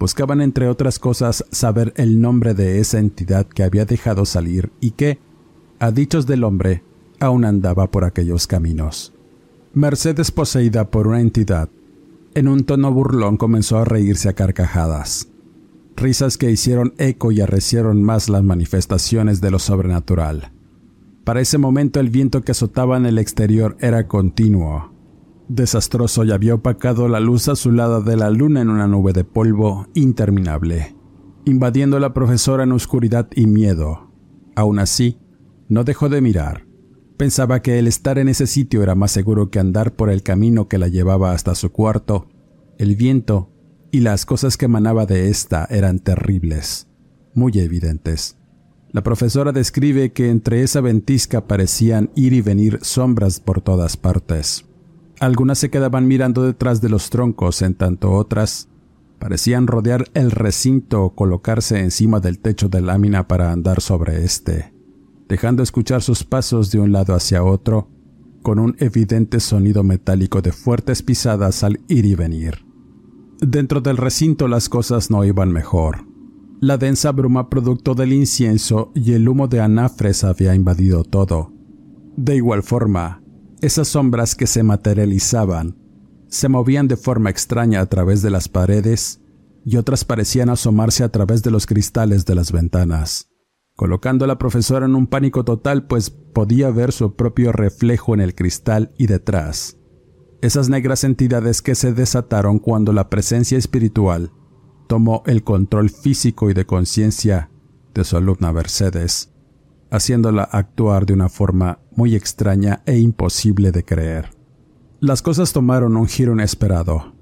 Buscaban, 0.00 0.40
entre 0.40 0.66
otras 0.66 0.98
cosas, 0.98 1.44
saber 1.52 1.94
el 1.96 2.20
nombre 2.20 2.54
de 2.54 2.80
esa 2.80 2.98
entidad 2.98 3.46
que 3.46 3.62
había 3.62 3.84
dejado 3.84 4.26
salir 4.26 4.72
y 4.80 4.90
que, 4.90 5.20
a 5.78 5.92
dichos 5.92 6.26
del 6.26 6.42
hombre, 6.42 6.82
aún 7.20 7.44
andaba 7.44 7.92
por 7.92 8.02
aquellos 8.02 8.48
caminos. 8.48 9.12
Mercedes, 9.74 10.32
poseída 10.32 10.90
por 10.90 11.06
una 11.06 11.20
entidad, 11.20 11.68
en 12.34 12.48
un 12.48 12.64
tono 12.64 12.92
burlón 12.92 13.36
comenzó 13.36 13.78
a 13.78 13.84
reírse 13.84 14.28
a 14.28 14.32
carcajadas 14.32 15.28
risas 15.96 16.38
que 16.38 16.50
hicieron 16.50 16.94
eco 16.98 17.32
y 17.32 17.40
arrecieron 17.40 18.02
más 18.02 18.28
las 18.28 18.42
manifestaciones 18.42 19.40
de 19.40 19.50
lo 19.50 19.58
sobrenatural. 19.58 20.52
Para 21.24 21.40
ese 21.40 21.58
momento 21.58 22.00
el 22.00 22.10
viento 22.10 22.42
que 22.42 22.52
azotaba 22.52 22.96
en 22.96 23.06
el 23.06 23.18
exterior 23.18 23.76
era 23.80 24.06
continuo, 24.06 24.92
desastroso 25.48 26.24
y 26.24 26.32
había 26.32 26.54
opacado 26.54 27.08
la 27.08 27.20
luz 27.20 27.48
azulada 27.48 28.00
de 28.00 28.16
la 28.16 28.30
luna 28.30 28.60
en 28.60 28.68
una 28.68 28.86
nube 28.86 29.12
de 29.12 29.24
polvo 29.24 29.86
interminable, 29.94 30.94
invadiendo 31.44 31.96
a 31.96 32.00
la 32.00 32.12
profesora 32.12 32.64
en 32.64 32.72
oscuridad 32.72 33.28
y 33.34 33.46
miedo. 33.46 34.10
Aún 34.54 34.78
así, 34.78 35.18
no 35.68 35.84
dejó 35.84 36.08
de 36.08 36.20
mirar. 36.20 36.66
Pensaba 37.16 37.62
que 37.62 37.78
el 37.78 37.86
estar 37.86 38.18
en 38.18 38.28
ese 38.28 38.46
sitio 38.46 38.82
era 38.82 38.94
más 38.94 39.12
seguro 39.12 39.50
que 39.50 39.60
andar 39.60 39.94
por 39.94 40.10
el 40.10 40.22
camino 40.22 40.68
que 40.68 40.78
la 40.78 40.88
llevaba 40.88 41.32
hasta 41.32 41.54
su 41.54 41.70
cuarto. 41.70 42.26
El 42.76 42.96
viento 42.96 43.50
y 43.94 44.00
las 44.00 44.26
cosas 44.26 44.56
que 44.56 44.64
emanaba 44.64 45.06
de 45.06 45.28
ésta 45.28 45.68
eran 45.70 46.00
terribles, 46.00 46.88
muy 47.32 47.52
evidentes. 47.60 48.36
La 48.90 49.04
profesora 49.04 49.52
describe 49.52 50.12
que 50.12 50.30
entre 50.30 50.64
esa 50.64 50.80
ventisca 50.80 51.46
parecían 51.46 52.10
ir 52.16 52.32
y 52.32 52.40
venir 52.40 52.80
sombras 52.82 53.38
por 53.38 53.60
todas 53.60 53.96
partes. 53.96 54.64
Algunas 55.20 55.58
se 55.58 55.70
quedaban 55.70 56.08
mirando 56.08 56.42
detrás 56.42 56.80
de 56.80 56.88
los 56.88 57.08
troncos, 57.08 57.62
en 57.62 57.76
tanto 57.76 58.10
otras 58.10 58.68
parecían 59.20 59.68
rodear 59.68 60.08
el 60.14 60.32
recinto 60.32 61.04
o 61.04 61.14
colocarse 61.14 61.78
encima 61.78 62.18
del 62.18 62.40
techo 62.40 62.68
de 62.68 62.80
lámina 62.80 63.28
para 63.28 63.52
andar 63.52 63.80
sobre 63.80 64.24
éste, 64.24 64.74
dejando 65.28 65.62
escuchar 65.62 66.02
sus 66.02 66.24
pasos 66.24 66.72
de 66.72 66.80
un 66.80 66.90
lado 66.90 67.14
hacia 67.14 67.44
otro, 67.44 67.90
con 68.42 68.58
un 68.58 68.74
evidente 68.80 69.38
sonido 69.38 69.84
metálico 69.84 70.42
de 70.42 70.50
fuertes 70.50 71.00
pisadas 71.04 71.62
al 71.62 71.78
ir 71.86 72.06
y 72.06 72.16
venir. 72.16 72.63
Dentro 73.46 73.82
del 73.82 73.98
recinto 73.98 74.48
las 74.48 74.70
cosas 74.70 75.10
no 75.10 75.22
iban 75.22 75.52
mejor. 75.52 76.06
La 76.62 76.78
densa 76.78 77.12
bruma 77.12 77.50
producto 77.50 77.94
del 77.94 78.14
incienso 78.14 78.90
y 78.94 79.12
el 79.12 79.28
humo 79.28 79.48
de 79.48 79.60
anafres 79.60 80.24
había 80.24 80.54
invadido 80.54 81.04
todo. 81.04 81.52
De 82.16 82.36
igual 82.36 82.62
forma, 82.62 83.22
esas 83.60 83.88
sombras 83.88 84.34
que 84.34 84.46
se 84.46 84.62
materializaban 84.62 85.76
se 86.26 86.48
movían 86.48 86.88
de 86.88 86.96
forma 86.96 87.28
extraña 87.28 87.82
a 87.82 87.86
través 87.86 88.22
de 88.22 88.30
las 88.30 88.48
paredes 88.48 89.20
y 89.62 89.76
otras 89.76 90.06
parecían 90.06 90.48
asomarse 90.48 91.04
a 91.04 91.10
través 91.10 91.42
de 91.42 91.50
los 91.50 91.66
cristales 91.66 92.24
de 92.24 92.34
las 92.34 92.50
ventanas, 92.50 93.28
colocando 93.76 94.24
a 94.24 94.28
la 94.28 94.38
profesora 94.38 94.86
en 94.86 94.94
un 94.94 95.06
pánico 95.06 95.44
total, 95.44 95.86
pues 95.86 96.08
podía 96.08 96.70
ver 96.70 96.92
su 96.92 97.14
propio 97.14 97.52
reflejo 97.52 98.14
en 98.14 98.20
el 98.22 98.34
cristal 98.34 98.94
y 98.96 99.06
detrás. 99.06 99.76
Esas 100.44 100.68
negras 100.68 101.04
entidades 101.04 101.62
que 101.62 101.74
se 101.74 101.94
desataron 101.94 102.58
cuando 102.58 102.92
la 102.92 103.08
presencia 103.08 103.56
espiritual 103.56 104.30
tomó 104.86 105.22
el 105.24 105.42
control 105.42 105.88
físico 105.88 106.50
y 106.50 106.52
de 106.52 106.66
conciencia 106.66 107.48
de 107.94 108.04
su 108.04 108.18
alumna 108.18 108.52
Mercedes, 108.52 109.32
haciéndola 109.90 110.42
actuar 110.42 111.06
de 111.06 111.14
una 111.14 111.30
forma 111.30 111.78
muy 111.96 112.14
extraña 112.14 112.82
e 112.84 112.98
imposible 112.98 113.72
de 113.72 113.86
creer. 113.86 114.32
Las 115.00 115.22
cosas 115.22 115.54
tomaron 115.54 115.96
un 115.96 116.08
giro 116.08 116.34
inesperado. 116.34 117.14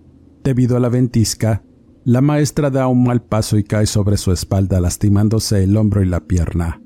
Debido 0.43 0.77
a 0.77 0.81
la 0.81 0.89
ventisca, 0.89 1.63
la 2.03 2.23
maestra 2.23 2.71
da 2.71 2.89
un 2.89 3.05
mal 3.05 3.23
paso 3.23 3.57
y 3.57 3.63
cae 3.63 3.87
sobre 3.87 4.17
su 4.17 4.33
espalda 4.33 4.81
lastimándose 4.81 5.63
el 5.63 5.77
hombro 5.77 6.03
y 6.03 6.07
la 6.07 6.27
pierna, 6.27 6.83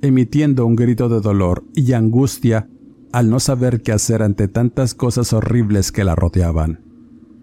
emitiendo 0.00 0.64
un 0.64 0.76
grito 0.76 1.10
de 1.10 1.20
dolor 1.20 1.62
y 1.74 1.92
angustia 1.92 2.70
al 3.14 3.30
no 3.30 3.38
saber 3.38 3.80
qué 3.82 3.92
hacer 3.92 4.24
ante 4.24 4.48
tantas 4.48 4.92
cosas 4.92 5.32
horribles 5.32 5.92
que 5.92 6.02
la 6.02 6.16
rodeaban. 6.16 6.80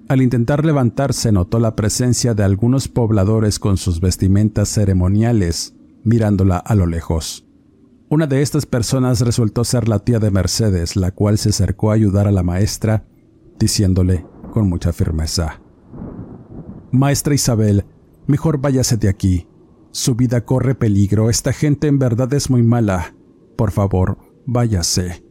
Al 0.09 0.21
intentar 0.21 0.65
levantarse 0.65 1.31
notó 1.31 1.59
la 1.59 1.77
presencia 1.77 2.33
de 2.33 2.43
algunos 2.43 2.89
pobladores 2.89 3.57
con 3.57 3.77
sus 3.77 4.01
vestimentas 4.01 4.67
ceremoniales, 4.67 5.73
mirándola 6.03 6.57
a 6.57 6.75
lo 6.75 6.87
lejos. 6.87 7.47
Una 8.09 8.27
de 8.27 8.41
estas 8.41 8.65
personas 8.65 9.21
resultó 9.21 9.63
ser 9.63 9.87
la 9.87 9.99
tía 9.99 10.19
de 10.19 10.29
Mercedes, 10.29 10.97
la 10.97 11.11
cual 11.11 11.37
se 11.37 11.51
acercó 11.51 11.91
a 11.91 11.93
ayudar 11.93 12.27
a 12.27 12.33
la 12.33 12.43
maestra, 12.43 13.05
diciéndole 13.57 14.25
con 14.51 14.67
mucha 14.67 14.91
firmeza, 14.91 15.61
Maestra 16.91 17.33
Isabel, 17.33 17.85
mejor 18.27 18.59
váyase 18.59 18.97
de 18.97 19.07
aquí. 19.07 19.47
Su 19.91 20.15
vida 20.15 20.43
corre 20.43 20.75
peligro, 20.75 21.29
esta 21.29 21.53
gente 21.53 21.87
en 21.87 21.97
verdad 21.97 22.33
es 22.33 22.49
muy 22.49 22.61
mala. 22.61 23.15
Por 23.55 23.71
favor, 23.71 24.17
váyase. 24.45 25.30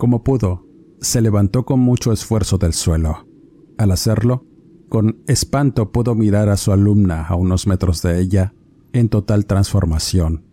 Como 0.00 0.24
pudo, 0.24 0.66
se 1.02 1.20
levantó 1.20 1.66
con 1.66 1.78
mucho 1.78 2.10
esfuerzo 2.10 2.56
del 2.56 2.72
suelo. 2.72 3.28
Al 3.76 3.90
hacerlo, 3.90 4.46
con 4.88 5.22
espanto 5.26 5.92
pudo 5.92 6.14
mirar 6.14 6.48
a 6.48 6.56
su 6.56 6.72
alumna 6.72 7.26
a 7.26 7.34
unos 7.34 7.66
metros 7.66 8.00
de 8.00 8.18
ella, 8.18 8.54
en 8.94 9.10
total 9.10 9.44
transformación. 9.44 10.46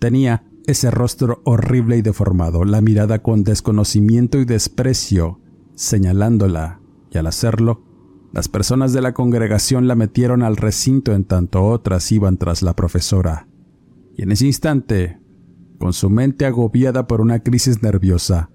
Tenía 0.00 0.44
ese 0.66 0.90
rostro 0.90 1.40
horrible 1.44 1.98
y 1.98 2.02
deformado, 2.02 2.64
la 2.64 2.80
mirada 2.80 3.22
con 3.22 3.44
desconocimiento 3.44 4.38
y 4.38 4.44
desprecio, 4.44 5.38
señalándola, 5.76 6.80
y 7.12 7.18
al 7.18 7.28
hacerlo, 7.28 7.84
las 8.32 8.48
personas 8.48 8.92
de 8.92 9.02
la 9.02 9.14
congregación 9.14 9.86
la 9.86 9.94
metieron 9.94 10.42
al 10.42 10.56
recinto 10.56 11.12
en 11.12 11.26
tanto 11.26 11.64
otras 11.64 12.10
iban 12.10 12.38
tras 12.38 12.62
la 12.62 12.74
profesora. 12.74 13.46
Y 14.16 14.22
en 14.22 14.32
ese 14.32 14.46
instante, 14.46 15.20
con 15.78 15.92
su 15.92 16.10
mente 16.10 16.44
agobiada 16.44 17.06
por 17.06 17.20
una 17.20 17.44
crisis 17.44 17.84
nerviosa, 17.84 18.50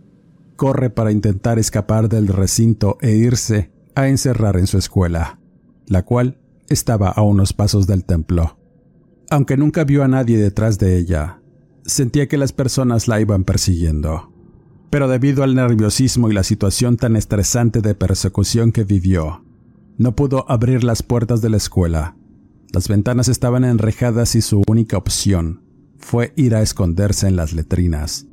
corre 0.55 0.89
para 0.89 1.11
intentar 1.11 1.59
escapar 1.59 2.09
del 2.09 2.27
recinto 2.27 2.97
e 3.01 3.15
irse 3.15 3.71
a 3.95 4.07
encerrar 4.07 4.57
en 4.57 4.67
su 4.67 4.77
escuela, 4.77 5.39
la 5.87 6.03
cual 6.03 6.37
estaba 6.69 7.09
a 7.09 7.21
unos 7.21 7.53
pasos 7.53 7.87
del 7.87 8.05
templo. 8.05 8.57
Aunque 9.29 9.57
nunca 9.57 9.83
vio 9.83 10.03
a 10.03 10.07
nadie 10.07 10.37
detrás 10.37 10.77
de 10.79 10.97
ella, 10.97 11.41
sentía 11.85 12.27
que 12.27 12.37
las 12.37 12.53
personas 12.53 13.07
la 13.07 13.19
iban 13.19 13.43
persiguiendo. 13.43 14.31
Pero 14.89 15.07
debido 15.07 15.43
al 15.43 15.55
nerviosismo 15.55 16.29
y 16.29 16.33
la 16.33 16.43
situación 16.43 16.97
tan 16.97 17.15
estresante 17.15 17.81
de 17.81 17.95
persecución 17.95 18.71
que 18.71 18.83
vivió, 18.83 19.43
no 19.97 20.15
pudo 20.15 20.49
abrir 20.49 20.83
las 20.83 21.03
puertas 21.03 21.41
de 21.41 21.49
la 21.49 21.57
escuela. 21.57 22.15
Las 22.71 22.87
ventanas 22.87 23.27
estaban 23.27 23.63
enrejadas 23.63 24.35
y 24.35 24.41
su 24.41 24.63
única 24.67 24.97
opción 24.97 25.61
fue 25.97 26.33
ir 26.35 26.55
a 26.55 26.61
esconderse 26.61 27.27
en 27.27 27.35
las 27.35 27.53
letrinas, 27.53 28.27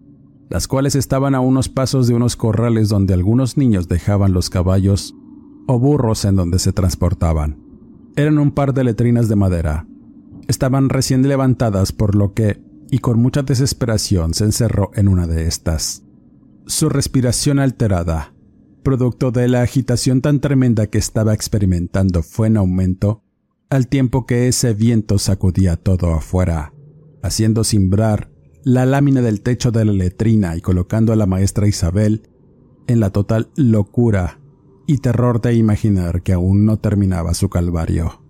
las 0.52 0.68
cuales 0.68 0.96
estaban 0.96 1.34
a 1.34 1.40
unos 1.40 1.70
pasos 1.70 2.06
de 2.06 2.14
unos 2.14 2.36
corrales 2.36 2.90
donde 2.90 3.14
algunos 3.14 3.56
niños 3.56 3.88
dejaban 3.88 4.34
los 4.34 4.50
caballos 4.50 5.14
o 5.66 5.78
burros 5.78 6.26
en 6.26 6.36
donde 6.36 6.58
se 6.58 6.74
transportaban. 6.74 7.58
Eran 8.16 8.38
un 8.38 8.50
par 8.50 8.74
de 8.74 8.84
letrinas 8.84 9.30
de 9.30 9.36
madera. 9.36 9.86
Estaban 10.48 10.90
recién 10.90 11.26
levantadas 11.26 11.92
por 11.92 12.14
lo 12.14 12.34
que 12.34 12.60
y 12.90 12.98
con 12.98 13.18
mucha 13.18 13.40
desesperación 13.40 14.34
se 14.34 14.44
encerró 14.44 14.90
en 14.92 15.08
una 15.08 15.26
de 15.26 15.46
estas. 15.46 16.02
Su 16.66 16.90
respiración 16.90 17.58
alterada, 17.58 18.34
producto 18.82 19.30
de 19.30 19.48
la 19.48 19.62
agitación 19.62 20.20
tan 20.20 20.40
tremenda 20.40 20.86
que 20.86 20.98
estaba 20.98 21.32
experimentando, 21.32 22.22
fue 22.22 22.48
en 22.48 22.58
aumento, 22.58 23.22
al 23.70 23.88
tiempo 23.88 24.26
que 24.26 24.48
ese 24.48 24.74
viento 24.74 25.18
sacudía 25.18 25.76
todo 25.76 26.12
afuera, 26.12 26.74
haciendo 27.22 27.64
cimbrar 27.64 28.31
la 28.64 28.86
lámina 28.86 29.20
del 29.20 29.42
techo 29.42 29.70
de 29.72 29.84
la 29.84 29.92
letrina 29.92 30.56
y 30.56 30.60
colocando 30.60 31.12
a 31.12 31.16
la 31.16 31.26
maestra 31.26 31.66
Isabel 31.66 32.28
en 32.86 33.00
la 33.00 33.10
total 33.10 33.50
locura 33.56 34.38
y 34.86 34.98
terror 34.98 35.40
de 35.40 35.54
imaginar 35.54 36.22
que 36.22 36.32
aún 36.32 36.64
no 36.66 36.78
terminaba 36.78 37.34
su 37.34 37.48
calvario. 37.48 38.22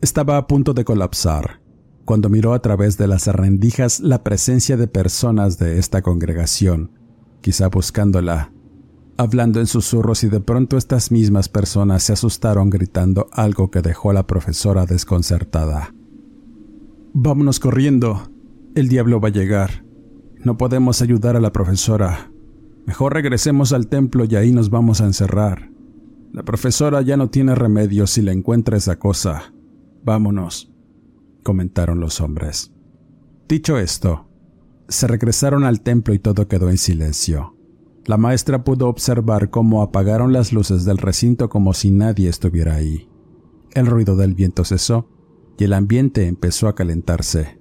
Estaba 0.00 0.36
a 0.36 0.46
punto 0.46 0.74
de 0.74 0.84
colapsar 0.84 1.60
cuando 2.04 2.28
miró 2.28 2.52
a 2.52 2.60
través 2.60 2.98
de 2.98 3.06
las 3.06 3.26
rendijas 3.26 4.00
la 4.00 4.22
presencia 4.22 4.76
de 4.76 4.86
personas 4.86 5.58
de 5.58 5.78
esta 5.78 6.02
congregación, 6.02 6.90
quizá 7.40 7.68
buscándola, 7.68 8.52
hablando 9.16 9.60
en 9.60 9.66
susurros 9.66 10.24
y 10.24 10.28
de 10.28 10.40
pronto 10.40 10.76
estas 10.76 11.10
mismas 11.10 11.48
personas 11.48 12.02
se 12.02 12.12
asustaron 12.12 12.68
gritando 12.68 13.28
algo 13.32 13.70
que 13.70 13.80
dejó 13.80 14.10
a 14.10 14.14
la 14.14 14.26
profesora 14.26 14.84
desconcertada. 14.84 15.94
Vámonos 17.14 17.60
corriendo. 17.60 18.33
El 18.74 18.88
diablo 18.88 19.20
va 19.20 19.28
a 19.28 19.32
llegar. 19.32 19.84
No 20.38 20.56
podemos 20.56 21.00
ayudar 21.02 21.36
a 21.36 21.40
la 21.40 21.52
profesora. 21.52 22.30
Mejor 22.86 23.14
regresemos 23.14 23.72
al 23.72 23.88
templo 23.88 24.24
y 24.24 24.36
ahí 24.36 24.52
nos 24.52 24.70
vamos 24.70 25.00
a 25.00 25.06
encerrar. 25.06 25.70
La 26.32 26.42
profesora 26.42 27.00
ya 27.02 27.16
no 27.16 27.30
tiene 27.30 27.54
remedio 27.54 28.06
si 28.06 28.20
le 28.20 28.32
encuentra 28.32 28.76
esa 28.76 28.98
cosa. 28.98 29.54
Vámonos 30.04 30.74
comentaron 31.44 32.00
los 32.00 32.20
hombres. 32.20 32.72
Dicho 33.48 33.78
esto, 33.78 34.26
se 34.88 35.06
regresaron 35.06 35.62
al 35.62 35.82
templo 35.82 36.12
y 36.12 36.18
todo 36.18 36.48
quedó 36.48 36.70
en 36.70 36.78
silencio. 36.78 37.56
La 38.06 38.16
maestra 38.16 38.64
pudo 38.64 38.88
observar 38.88 39.50
cómo 39.50 39.82
apagaron 39.82 40.32
las 40.32 40.52
luces 40.52 40.84
del 40.84 40.98
recinto 40.98 41.48
como 41.48 41.72
si 41.72 41.90
nadie 41.92 42.28
estuviera 42.28 42.74
ahí. 42.74 43.08
El 43.72 43.86
ruido 43.86 44.16
del 44.16 44.34
viento 44.34 44.64
cesó 44.64 45.08
y 45.56 45.64
el 45.64 45.72
ambiente 45.72 46.26
empezó 46.26 46.66
a 46.66 46.74
calentarse. 46.74 47.60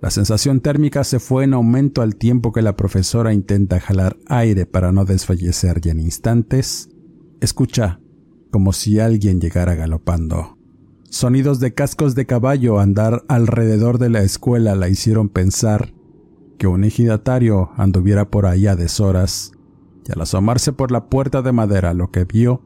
La 0.00 0.10
sensación 0.10 0.60
térmica 0.60 1.04
se 1.04 1.20
fue 1.20 1.44
en 1.44 1.52
aumento 1.52 2.00
al 2.00 2.16
tiempo 2.16 2.52
que 2.52 2.62
la 2.62 2.74
profesora 2.74 3.34
intenta 3.34 3.80
jalar 3.80 4.16
aire 4.26 4.64
para 4.64 4.92
no 4.92 5.04
desfallecer 5.04 5.80
y 5.84 5.90
en 5.90 6.00
instantes 6.00 6.88
escucha 7.40 8.00
como 8.50 8.72
si 8.72 8.98
alguien 8.98 9.40
llegara 9.40 9.74
galopando. 9.74 10.56
Sonidos 11.10 11.60
de 11.60 11.74
cascos 11.74 12.14
de 12.14 12.24
caballo 12.24 12.80
andar 12.80 13.24
alrededor 13.28 13.98
de 13.98 14.10
la 14.10 14.22
escuela 14.22 14.74
la 14.74 14.88
hicieron 14.88 15.28
pensar 15.28 15.92
que 16.58 16.66
un 16.66 16.84
ejidatario 16.84 17.70
anduviera 17.76 18.30
por 18.30 18.46
ahí 18.46 18.66
a 18.66 18.76
deshoras, 18.76 19.52
y 20.06 20.12
al 20.12 20.20
asomarse 20.22 20.72
por 20.72 20.92
la 20.92 21.06
puerta 21.08 21.42
de 21.42 21.52
madera 21.52 21.94
lo 21.94 22.10
que 22.10 22.24
vio 22.24 22.62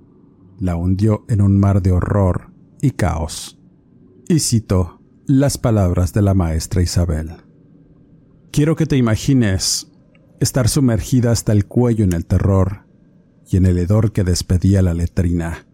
la 0.59 0.77
hundió 0.77 1.25
en 1.29 1.41
un 1.41 1.59
mar 1.59 1.83
de 1.83 1.93
horror 1.93 2.53
y 2.81 2.93
caos. 2.93 3.59
Y 4.29 4.39
citó 4.41 5.01
las 5.27 5.59
palabras 5.59 6.13
de 6.13 6.23
la 6.23 6.35
maestra 6.35 6.83
Isabel. 6.83 7.33
Quiero 8.51 8.77
que 8.77 8.87
te 8.87 8.97
imagines 8.97 9.91
estar 10.41 10.69
sumergida 10.69 11.33
hasta 11.33 11.53
el 11.53 11.67
cuello 11.67 12.05
en 12.05 12.13
el 12.13 12.27
terror 12.27 12.87
y 13.51 13.57
en 13.57 13.67
el 13.67 13.79
hedor 13.79 14.13
que 14.13 14.25
despedía 14.25 14.83
la 14.83 14.95
letrina 14.95 15.67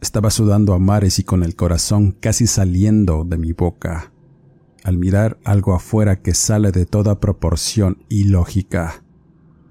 estaba 0.00 0.30
sudando 0.30 0.74
a 0.74 0.78
mares 0.78 1.18
y 1.18 1.24
con 1.24 1.42
el 1.42 1.56
corazón 1.56 2.12
casi 2.12 2.46
saliendo 2.46 3.24
de 3.24 3.36
mi 3.36 3.52
boca, 3.52 4.12
al 4.84 4.96
mirar 4.96 5.38
algo 5.44 5.74
afuera 5.74 6.22
que 6.22 6.34
sale 6.34 6.70
de 6.70 6.86
toda 6.86 7.20
proporción 7.20 8.04
y 8.08 8.24
lógica, 8.24 9.02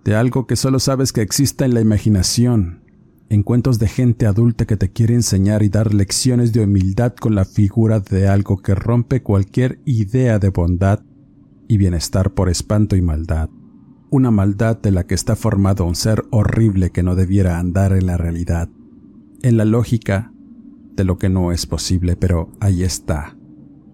de 0.04 0.15
algo 0.15 0.48
que 0.48 0.56
solo 0.56 0.80
sabes 0.80 1.13
que 1.13 1.22
existe 1.22 1.65
en 1.65 1.74
la 1.74 1.82
imaginación, 1.82 2.84
en 3.30 3.44
cuentos 3.44 3.80
de 3.80 3.88
gente 3.88 4.26
adulta 4.26 4.66
que 4.66 4.78
te 4.78 4.92
quiere 4.92 5.13
enseñar 5.13 5.63
y 5.63 5.70
dar 5.70 5.94
lecciones 5.94 6.54
de 6.54 6.63
humildad 6.63 7.13
con 7.13 7.36
la 7.36 7.46
figura 7.46 8.00
de 8.00 8.28
algo 8.28 8.58
que 8.62 8.76
rompe 8.76 9.22
cualquier 9.22 9.80
idea 9.86 10.40
de 10.40 10.50
bondad 10.50 11.02
y 11.68 11.78
bienestar 11.78 12.32
por 12.32 12.50
espanto 12.50 12.96
y 12.96 13.02
maldad, 13.02 13.50
una 14.10 14.32
maldad 14.32 14.78
de 14.78 14.92
la 14.92 15.06
que 15.06 15.16
está 15.16 15.36
formado 15.36 15.86
un 15.86 15.96
ser 15.96 16.24
horrible 16.32 16.92
que 16.92 17.04
no 17.04 17.16
debiera 17.16 17.60
andar 17.60 17.94
en 17.94 18.06
la 18.06 18.18
realidad 18.18 18.70
en 19.42 19.58
la 19.58 19.66
lógica 19.66 20.32
de 20.96 21.04
lo 21.04 21.18
que 21.18 21.30
no 21.30 21.52
es 21.52 21.66
posible, 21.66 22.16
pero 22.16 22.52
ahí 22.60 22.84
está, 22.84 23.38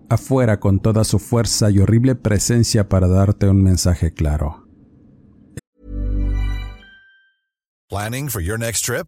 afuera 0.09 0.59
con 0.59 0.79
toda 0.79 1.03
su 1.03 1.19
fuerza 1.19 1.69
y 1.69 1.79
horrible 1.79 2.15
presencia 2.15 2.87
para 2.87 3.07
darte 3.07 3.49
un 3.49 3.61
mensaje 3.61 4.13
claro. 4.13 4.67
Planning 7.89 8.29
for 8.29 8.41
your 8.41 8.57
next 8.57 8.85
trip? 8.85 9.07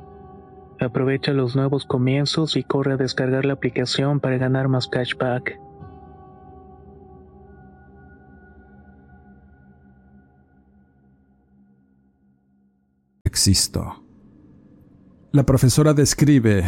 Aprovecha 0.81 1.31
los 1.31 1.55
nuevos 1.55 1.85
comienzos 1.85 2.57
y 2.57 2.63
corre 2.63 2.93
a 2.93 2.97
descargar 2.97 3.45
la 3.45 3.53
aplicación 3.53 4.19
para 4.19 4.39
ganar 4.39 4.67
más 4.67 4.87
cashback. 4.87 5.59
Existo. 13.23 14.03
La 15.31 15.45
profesora 15.45 15.93
describe 15.93 16.63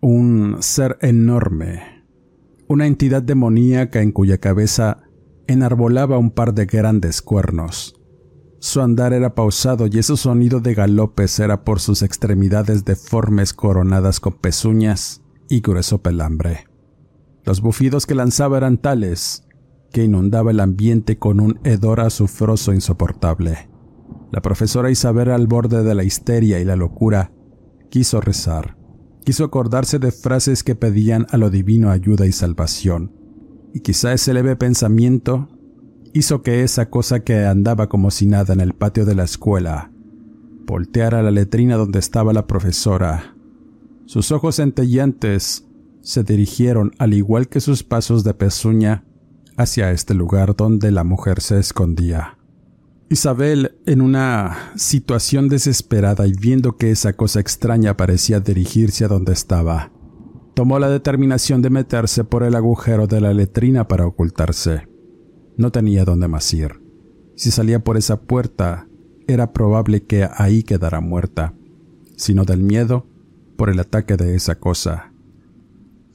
un 0.00 0.62
ser 0.62 0.96
enorme, 1.00 2.04
una 2.68 2.86
entidad 2.86 3.22
demoníaca 3.22 4.02
en 4.02 4.12
cuya 4.12 4.38
cabeza 4.38 5.02
enarbolaba 5.48 6.16
un 6.16 6.30
par 6.30 6.54
de 6.54 6.66
grandes 6.66 7.22
cuernos. 7.22 7.97
Su 8.60 8.80
andar 8.80 9.12
era 9.12 9.34
pausado 9.34 9.86
y 9.86 9.98
ese 9.98 10.16
sonido 10.16 10.60
de 10.60 10.74
galopes 10.74 11.38
era 11.38 11.62
por 11.64 11.78
sus 11.78 12.02
extremidades 12.02 12.84
deformes 12.84 13.52
coronadas 13.52 14.18
con 14.18 14.34
pezuñas 14.34 15.22
y 15.48 15.60
grueso 15.60 15.98
pelambre. 15.98 16.66
Los 17.44 17.60
bufidos 17.60 18.04
que 18.04 18.16
lanzaba 18.16 18.58
eran 18.58 18.78
tales 18.78 19.44
que 19.92 20.04
inundaba 20.04 20.50
el 20.50 20.60
ambiente 20.60 21.18
con 21.18 21.40
un 21.40 21.60
hedor 21.64 22.00
azufroso 22.00 22.74
insoportable. 22.74 23.70
La 24.32 24.42
profesora 24.42 24.90
Isabel 24.90 25.30
al 25.30 25.46
borde 25.46 25.82
de 25.84 25.94
la 25.94 26.04
histeria 26.04 26.58
y 26.60 26.64
la 26.64 26.76
locura 26.76 27.32
quiso 27.90 28.20
rezar, 28.20 28.76
quiso 29.24 29.44
acordarse 29.44 29.98
de 29.98 30.10
frases 30.12 30.62
que 30.64 30.74
pedían 30.74 31.26
a 31.30 31.38
lo 31.38 31.48
divino 31.48 31.90
ayuda 31.90 32.26
y 32.26 32.32
salvación, 32.32 33.12
y 33.72 33.80
quizá 33.80 34.12
ese 34.12 34.34
leve 34.34 34.56
pensamiento 34.56 35.48
hizo 36.14 36.42
que 36.42 36.62
esa 36.62 36.90
cosa 36.90 37.20
que 37.20 37.44
andaba 37.46 37.88
como 37.88 38.10
si 38.10 38.26
nada 38.26 38.54
en 38.54 38.60
el 38.60 38.74
patio 38.74 39.04
de 39.04 39.14
la 39.14 39.24
escuela 39.24 39.90
volteara 40.68 41.22
la 41.22 41.30
letrina 41.30 41.76
donde 41.76 41.98
estaba 41.98 42.32
la 42.32 42.46
profesora. 42.46 43.34
Sus 44.04 44.30
ojos 44.30 44.56
centellantes 44.56 45.66
se 46.02 46.22
dirigieron, 46.22 46.92
al 46.98 47.14
igual 47.14 47.48
que 47.48 47.60
sus 47.60 47.82
pasos 47.82 48.22
de 48.22 48.34
pezuña, 48.34 49.04
hacia 49.56 49.90
este 49.90 50.14
lugar 50.14 50.54
donde 50.54 50.92
la 50.92 51.04
mujer 51.04 51.40
se 51.40 51.58
escondía. 51.58 52.38
Isabel, 53.10 53.78
en 53.86 54.02
una 54.02 54.72
situación 54.76 55.48
desesperada 55.48 56.26
y 56.26 56.32
viendo 56.32 56.76
que 56.76 56.90
esa 56.90 57.14
cosa 57.14 57.40
extraña 57.40 57.96
parecía 57.96 58.40
dirigirse 58.40 59.06
a 59.06 59.08
donde 59.08 59.32
estaba, 59.32 59.90
tomó 60.54 60.78
la 60.78 60.90
determinación 60.90 61.62
de 61.62 61.70
meterse 61.70 62.24
por 62.24 62.42
el 62.42 62.54
agujero 62.54 63.06
de 63.06 63.22
la 63.22 63.32
letrina 63.32 63.88
para 63.88 64.06
ocultarse. 64.06 64.86
No 65.58 65.72
tenía 65.72 66.04
dónde 66.04 66.28
más 66.28 66.54
ir. 66.54 66.80
Si 67.34 67.50
salía 67.50 67.84
por 67.84 67.96
esa 67.96 68.22
puerta, 68.22 68.88
era 69.26 69.52
probable 69.52 70.04
que 70.04 70.26
ahí 70.36 70.62
quedara 70.62 71.00
muerta, 71.00 71.52
sino 72.16 72.44
del 72.44 72.62
miedo 72.62 73.06
por 73.56 73.68
el 73.68 73.80
ataque 73.80 74.16
de 74.16 74.36
esa 74.36 74.58
cosa. 74.58 75.12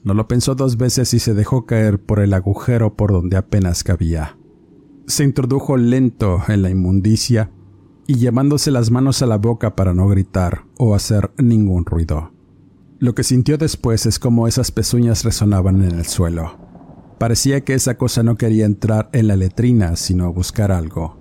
No 0.04 0.14
lo 0.14 0.28
pensó 0.28 0.56
dos 0.56 0.78
veces 0.78 1.14
y 1.14 1.20
se 1.20 1.34
dejó 1.34 1.66
caer 1.66 2.02
por 2.02 2.20
el 2.20 2.34
agujero 2.34 2.96
por 2.96 3.12
donde 3.12 3.38
apenas 3.38 3.84
cabía. 3.84 4.38
Se 5.08 5.26
introdujo 5.26 5.76
lento 5.78 6.42
en 6.48 6.62
la 6.62 6.70
inmundicia 6.70 7.52
y 8.08 8.16
llevándose 8.16 8.72
las 8.72 8.92
manos 8.92 9.22
a 9.22 9.26
la 9.26 9.38
boca 9.38 9.76
para 9.76 9.94
no 9.94 10.08
gritar 10.08 10.64
o 10.78 10.96
hacer 10.96 11.32
ningún 11.38 11.86
ruido. 11.86 12.32
Lo 13.00 13.14
que 13.14 13.24
sintió 13.24 13.58
después 13.58 14.06
es 14.06 14.20
como 14.20 14.48
esas 14.48 14.72
pezuñas 14.72 15.26
resonaban 15.26 15.84
en 15.84 15.92
el 15.92 16.06
suelo. 16.06 16.63
Parecía 17.24 17.62
que 17.62 17.74
esa 17.74 17.98
cosa 17.98 18.22
no 18.22 18.36
quería 18.36 18.66
entrar 18.66 19.10
en 19.14 19.30
la 19.30 19.38
letrina, 19.38 19.96
sino 19.96 20.34
buscar 20.34 20.74
algo. 20.74 21.16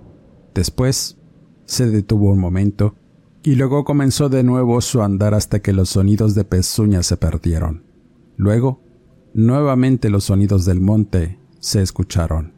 Después, 0.53 1.17
se 1.63 1.89
detuvo 1.89 2.29
un 2.29 2.39
momento, 2.39 2.95
y 3.41 3.55
luego 3.55 3.85
comenzó 3.85 4.27
de 4.27 4.43
nuevo 4.43 4.81
su 4.81 5.01
andar 5.01 5.33
hasta 5.33 5.61
que 5.61 5.71
los 5.71 5.91
sonidos 5.91 6.35
de 6.35 6.43
pezuñas 6.43 7.05
se 7.05 7.15
perdieron. 7.15 7.85
Luego, 8.35 8.83
nuevamente 9.33 10.09
los 10.09 10.25
sonidos 10.25 10.65
del 10.65 10.81
monte 10.81 11.39
se 11.61 11.81
escucharon. 11.81 12.51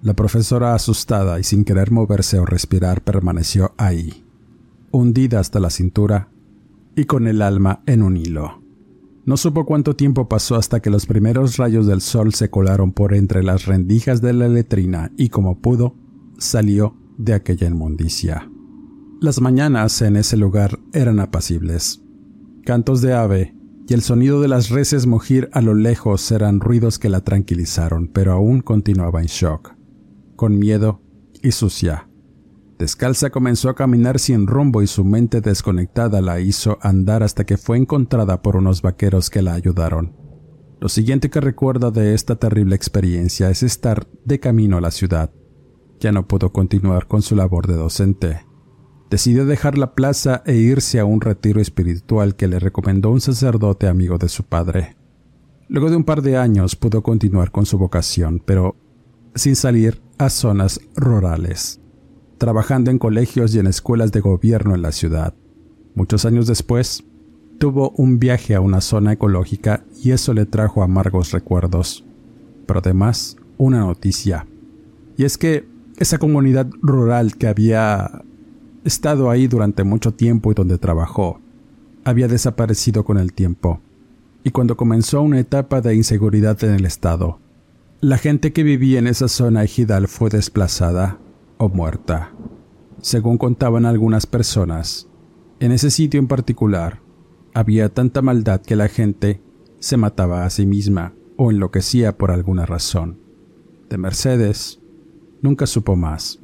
La 0.00 0.14
profesora, 0.14 0.74
asustada 0.74 1.38
y 1.38 1.44
sin 1.44 1.66
querer 1.66 1.90
moverse 1.90 2.38
o 2.38 2.46
respirar, 2.46 3.04
permaneció 3.04 3.74
ahí, 3.76 4.24
hundida 4.90 5.38
hasta 5.38 5.60
la 5.60 5.68
cintura 5.68 6.30
y 6.96 7.04
con 7.04 7.28
el 7.28 7.42
alma 7.42 7.82
en 7.84 8.02
un 8.02 8.16
hilo. 8.16 8.59
No 9.30 9.36
supo 9.36 9.64
cuánto 9.64 9.94
tiempo 9.94 10.28
pasó 10.28 10.56
hasta 10.56 10.80
que 10.82 10.90
los 10.90 11.06
primeros 11.06 11.56
rayos 11.56 11.86
del 11.86 12.00
sol 12.00 12.34
se 12.34 12.50
colaron 12.50 12.90
por 12.90 13.14
entre 13.14 13.44
las 13.44 13.64
rendijas 13.64 14.20
de 14.20 14.32
la 14.32 14.48
letrina 14.48 15.12
y 15.16 15.28
como 15.28 15.60
pudo, 15.60 15.94
salió 16.38 16.96
de 17.16 17.34
aquella 17.34 17.68
inmundicia. 17.68 18.50
Las 19.20 19.40
mañanas 19.40 20.02
en 20.02 20.16
ese 20.16 20.36
lugar 20.36 20.80
eran 20.92 21.20
apacibles. 21.20 22.02
Cantos 22.64 23.02
de 23.02 23.14
ave 23.14 23.54
y 23.86 23.94
el 23.94 24.02
sonido 24.02 24.40
de 24.40 24.48
las 24.48 24.68
reses 24.68 25.06
mugir 25.06 25.48
a 25.52 25.60
lo 25.60 25.74
lejos 25.74 26.28
eran 26.32 26.58
ruidos 26.58 26.98
que 26.98 27.08
la 27.08 27.20
tranquilizaron, 27.20 28.08
pero 28.08 28.32
aún 28.32 28.62
continuaba 28.62 29.20
en 29.20 29.28
shock, 29.28 29.76
con 30.34 30.58
miedo 30.58 31.02
y 31.40 31.52
sucia. 31.52 32.09
Descalza 32.80 33.28
comenzó 33.28 33.68
a 33.68 33.74
caminar 33.74 34.18
sin 34.18 34.46
rumbo 34.46 34.80
y 34.80 34.86
su 34.86 35.04
mente 35.04 35.42
desconectada 35.42 36.22
la 36.22 36.40
hizo 36.40 36.78
andar 36.80 37.22
hasta 37.22 37.44
que 37.44 37.58
fue 37.58 37.76
encontrada 37.76 38.40
por 38.40 38.56
unos 38.56 38.80
vaqueros 38.80 39.28
que 39.28 39.42
la 39.42 39.52
ayudaron. 39.52 40.16
Lo 40.80 40.88
siguiente 40.88 41.28
que 41.28 41.42
recuerda 41.42 41.90
de 41.90 42.14
esta 42.14 42.36
terrible 42.36 42.74
experiencia 42.74 43.50
es 43.50 43.62
estar 43.62 44.06
de 44.24 44.40
camino 44.40 44.78
a 44.78 44.80
la 44.80 44.92
ciudad. 44.92 45.30
Ya 46.00 46.10
no 46.10 46.26
pudo 46.26 46.54
continuar 46.54 47.06
con 47.06 47.20
su 47.20 47.36
labor 47.36 47.66
de 47.66 47.74
docente. 47.74 48.46
Decidió 49.10 49.44
dejar 49.44 49.76
la 49.76 49.94
plaza 49.94 50.42
e 50.46 50.56
irse 50.56 51.00
a 51.00 51.04
un 51.04 51.20
retiro 51.20 51.60
espiritual 51.60 52.34
que 52.34 52.48
le 52.48 52.58
recomendó 52.60 53.10
un 53.10 53.20
sacerdote 53.20 53.88
amigo 53.88 54.16
de 54.16 54.30
su 54.30 54.44
padre. 54.44 54.96
Luego 55.68 55.90
de 55.90 55.96
un 55.96 56.04
par 56.04 56.22
de 56.22 56.38
años 56.38 56.76
pudo 56.76 57.02
continuar 57.02 57.50
con 57.50 57.66
su 57.66 57.76
vocación, 57.76 58.42
pero 58.42 58.74
sin 59.34 59.54
salir 59.54 60.00
a 60.16 60.30
zonas 60.30 60.80
rurales 60.96 61.80
trabajando 62.40 62.90
en 62.90 62.98
colegios 62.98 63.54
y 63.54 63.58
en 63.58 63.66
escuelas 63.66 64.12
de 64.12 64.20
gobierno 64.20 64.74
en 64.74 64.80
la 64.80 64.92
ciudad. 64.92 65.34
Muchos 65.94 66.24
años 66.24 66.46
después, 66.46 67.04
tuvo 67.58 67.90
un 67.90 68.18
viaje 68.18 68.54
a 68.54 68.62
una 68.62 68.80
zona 68.80 69.12
ecológica 69.12 69.84
y 70.02 70.12
eso 70.12 70.32
le 70.32 70.46
trajo 70.46 70.82
amargos 70.82 71.32
recuerdos. 71.32 72.02
Pero 72.66 72.80
además, 72.80 73.36
una 73.58 73.80
noticia. 73.80 74.46
Y 75.18 75.24
es 75.24 75.36
que 75.36 75.68
esa 75.98 76.16
comunidad 76.16 76.66
rural 76.80 77.36
que 77.36 77.46
había 77.46 78.22
estado 78.84 79.28
ahí 79.28 79.46
durante 79.46 79.84
mucho 79.84 80.14
tiempo 80.14 80.50
y 80.50 80.54
donde 80.54 80.78
trabajó, 80.78 81.42
había 82.04 82.26
desaparecido 82.26 83.04
con 83.04 83.18
el 83.18 83.34
tiempo. 83.34 83.82
Y 84.44 84.50
cuando 84.50 84.78
comenzó 84.78 85.20
una 85.20 85.40
etapa 85.40 85.82
de 85.82 85.94
inseguridad 85.94 86.64
en 86.64 86.70
el 86.70 86.86
estado, 86.86 87.38
la 88.00 88.16
gente 88.16 88.54
que 88.54 88.62
vivía 88.62 88.98
en 88.98 89.08
esa 89.08 89.28
zona 89.28 89.62
ejidal 89.62 90.08
fue 90.08 90.30
desplazada 90.30 91.18
o 91.60 91.68
muerta. 91.68 92.32
Según 93.02 93.36
contaban 93.36 93.84
algunas 93.84 94.26
personas, 94.26 95.08
en 95.60 95.72
ese 95.72 95.90
sitio 95.90 96.18
en 96.18 96.26
particular 96.26 97.02
había 97.52 97.90
tanta 97.90 98.22
maldad 98.22 98.62
que 98.62 98.76
la 98.76 98.88
gente 98.88 99.42
se 99.78 99.98
mataba 99.98 100.46
a 100.46 100.50
sí 100.50 100.64
misma 100.64 101.12
o 101.36 101.50
enloquecía 101.50 102.16
por 102.16 102.30
alguna 102.30 102.64
razón. 102.64 103.20
De 103.90 103.98
Mercedes 103.98 104.80
nunca 105.42 105.66
supo 105.66 105.96
más, 105.96 106.40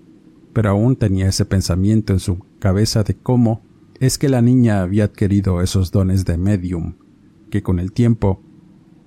pero 0.53 0.69
aún 0.69 0.97
tenía 0.97 1.29
ese 1.29 1.47
pensamiento 1.47 2.13
en 2.13 2.21
su 2.21 2.41
cabeza 2.59 3.03
de 3.03 3.17
cómo 3.17 3.65
es 3.99 4.19
que 4.19 4.29
la 4.29 4.43
niña 4.43 4.83
había 4.83 5.05
adquirido 5.05 5.63
esos 5.63 5.93
dones 5.93 6.27
de 6.27 6.37
medium, 6.37 6.97
que 7.51 7.63
con 7.63 7.79
el 7.79 7.93
tiempo 7.93 8.43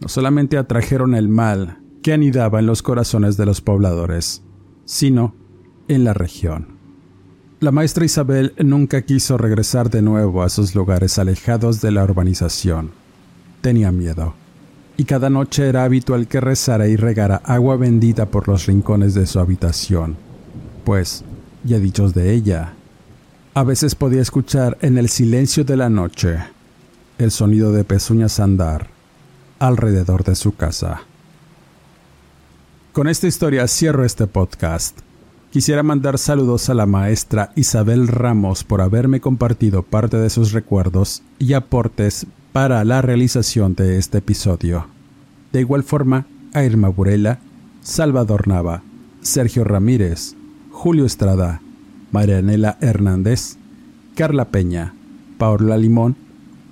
no 0.01 0.07
solamente 0.07 0.57
atrajeron 0.57 1.13
el 1.13 1.29
mal 1.29 1.83
que 2.01 2.13
anidaba 2.13 2.59
en 2.59 2.65
los 2.65 2.81
corazones 2.81 3.37
de 3.37 3.45
los 3.45 3.61
pobladores, 3.61 4.43
sino 4.85 5.35
en 5.89 6.05
la 6.05 6.13
región. 6.13 6.79
La 7.59 7.71
maestra 7.71 8.05
Isabel 8.05 8.53
nunca 8.57 9.01
quiso 9.01 9.37
regresar 9.37 9.89
de 9.89 10.01
nuevo 10.01 10.43
a 10.43 10.49
sus 10.49 10.73
lugares 10.73 11.19
alejados 11.19 11.81
de 11.81 11.91
la 11.91 12.05
urbanización. 12.05 12.91
Tenía 13.59 13.91
miedo, 13.91 14.33
y 14.95 15.03
cada 15.03 15.29
noche 15.29 15.67
era 15.67 15.83
habitual 15.83 16.27
que 16.27 16.39
rezara 16.39 16.87
y 16.87 16.95
regara 16.95 17.41
agua 17.43 17.75
bendita 17.75 18.27
por 18.27 18.47
los 18.47 18.65
rincones 18.65 19.13
de 19.13 19.25
su 19.25 19.39
habitación, 19.39 20.15
pues, 20.85 21.25
ya 21.65 21.79
dichos 21.79 22.13
de 22.13 22.33
ella, 22.33 22.73
a 23.53 23.63
veces 23.63 23.95
podía 23.95 24.21
escuchar 24.21 24.77
en 24.81 24.97
el 24.97 25.09
silencio 25.09 25.65
de 25.65 25.75
la 25.75 25.89
noche 25.89 26.37
el 27.17 27.31
sonido 27.31 27.73
de 27.73 27.83
pezuñas 27.83 28.39
andar 28.39 28.87
alrededor 29.59 30.23
de 30.23 30.35
su 30.35 30.55
casa. 30.55 31.01
Con 32.93 33.07
esta 33.09 33.27
historia 33.27 33.67
cierro 33.67 34.05
este 34.05 34.27
podcast. 34.27 35.08
Quisiera 35.51 35.81
mandar 35.81 36.19
saludos 36.19 36.69
a 36.69 36.75
la 36.75 36.85
maestra 36.85 37.51
Isabel 37.55 38.07
Ramos 38.07 38.63
por 38.63 38.81
haberme 38.81 39.19
compartido 39.19 39.81
parte 39.81 40.17
de 40.17 40.29
sus 40.29 40.51
recuerdos 40.51 41.23
y 41.39 41.53
aportes 41.53 42.27
para 42.53 42.83
la 42.85 43.01
realización 43.01 43.73
de 43.73 43.97
este 43.97 44.19
episodio. 44.19 44.85
De 45.51 45.61
igual 45.61 45.81
forma, 45.81 46.27
a 46.53 46.63
Irma 46.63 46.89
Burela, 46.89 47.39
Salvador 47.81 48.47
Nava, 48.47 48.83
Sergio 49.21 49.63
Ramírez, 49.63 50.35
Julio 50.69 51.03
Estrada, 51.03 51.61
Marianela 52.11 52.77
Hernández, 52.79 53.57
Carla 54.15 54.49
Peña, 54.49 54.93
Paola 55.39 55.79
Limón 55.79 56.15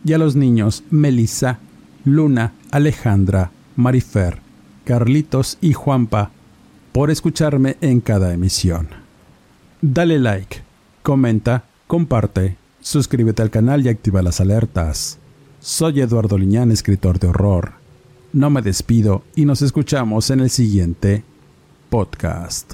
y 0.06 0.14
a 0.14 0.20
los 0.20 0.36
niños 0.36 0.84
Melissa, 0.92 1.58
Luna, 2.06 2.54
Alejandra, 2.70 3.50
Marifer, 3.76 4.38
Carlitos 4.86 5.58
y 5.62 5.74
Juanpa 5.74 6.30
por 6.98 7.12
escucharme 7.12 7.78
en 7.80 8.02
cada 8.02 8.34
emisión. 8.34 8.88
Dale 9.84 10.18
like, 10.18 10.64
comenta, 11.04 11.66
comparte, 11.86 12.58
suscríbete 12.82 13.44
al 13.44 13.52
canal 13.52 13.86
y 13.86 13.90
activa 13.90 14.24
las 14.24 14.42
alertas. 14.42 15.20
Soy 15.60 16.02
Eduardo 16.02 16.40
Liñán, 16.40 16.72
escritor 16.72 17.20
de 17.20 17.28
horror. 17.28 17.74
No 18.34 18.50
me 18.50 18.64
despido 18.64 19.22
y 19.36 19.46
nos 19.46 19.62
escuchamos 19.62 20.32
en 20.32 20.40
el 20.40 20.50
siguiente 20.50 21.24
podcast. 21.92 22.74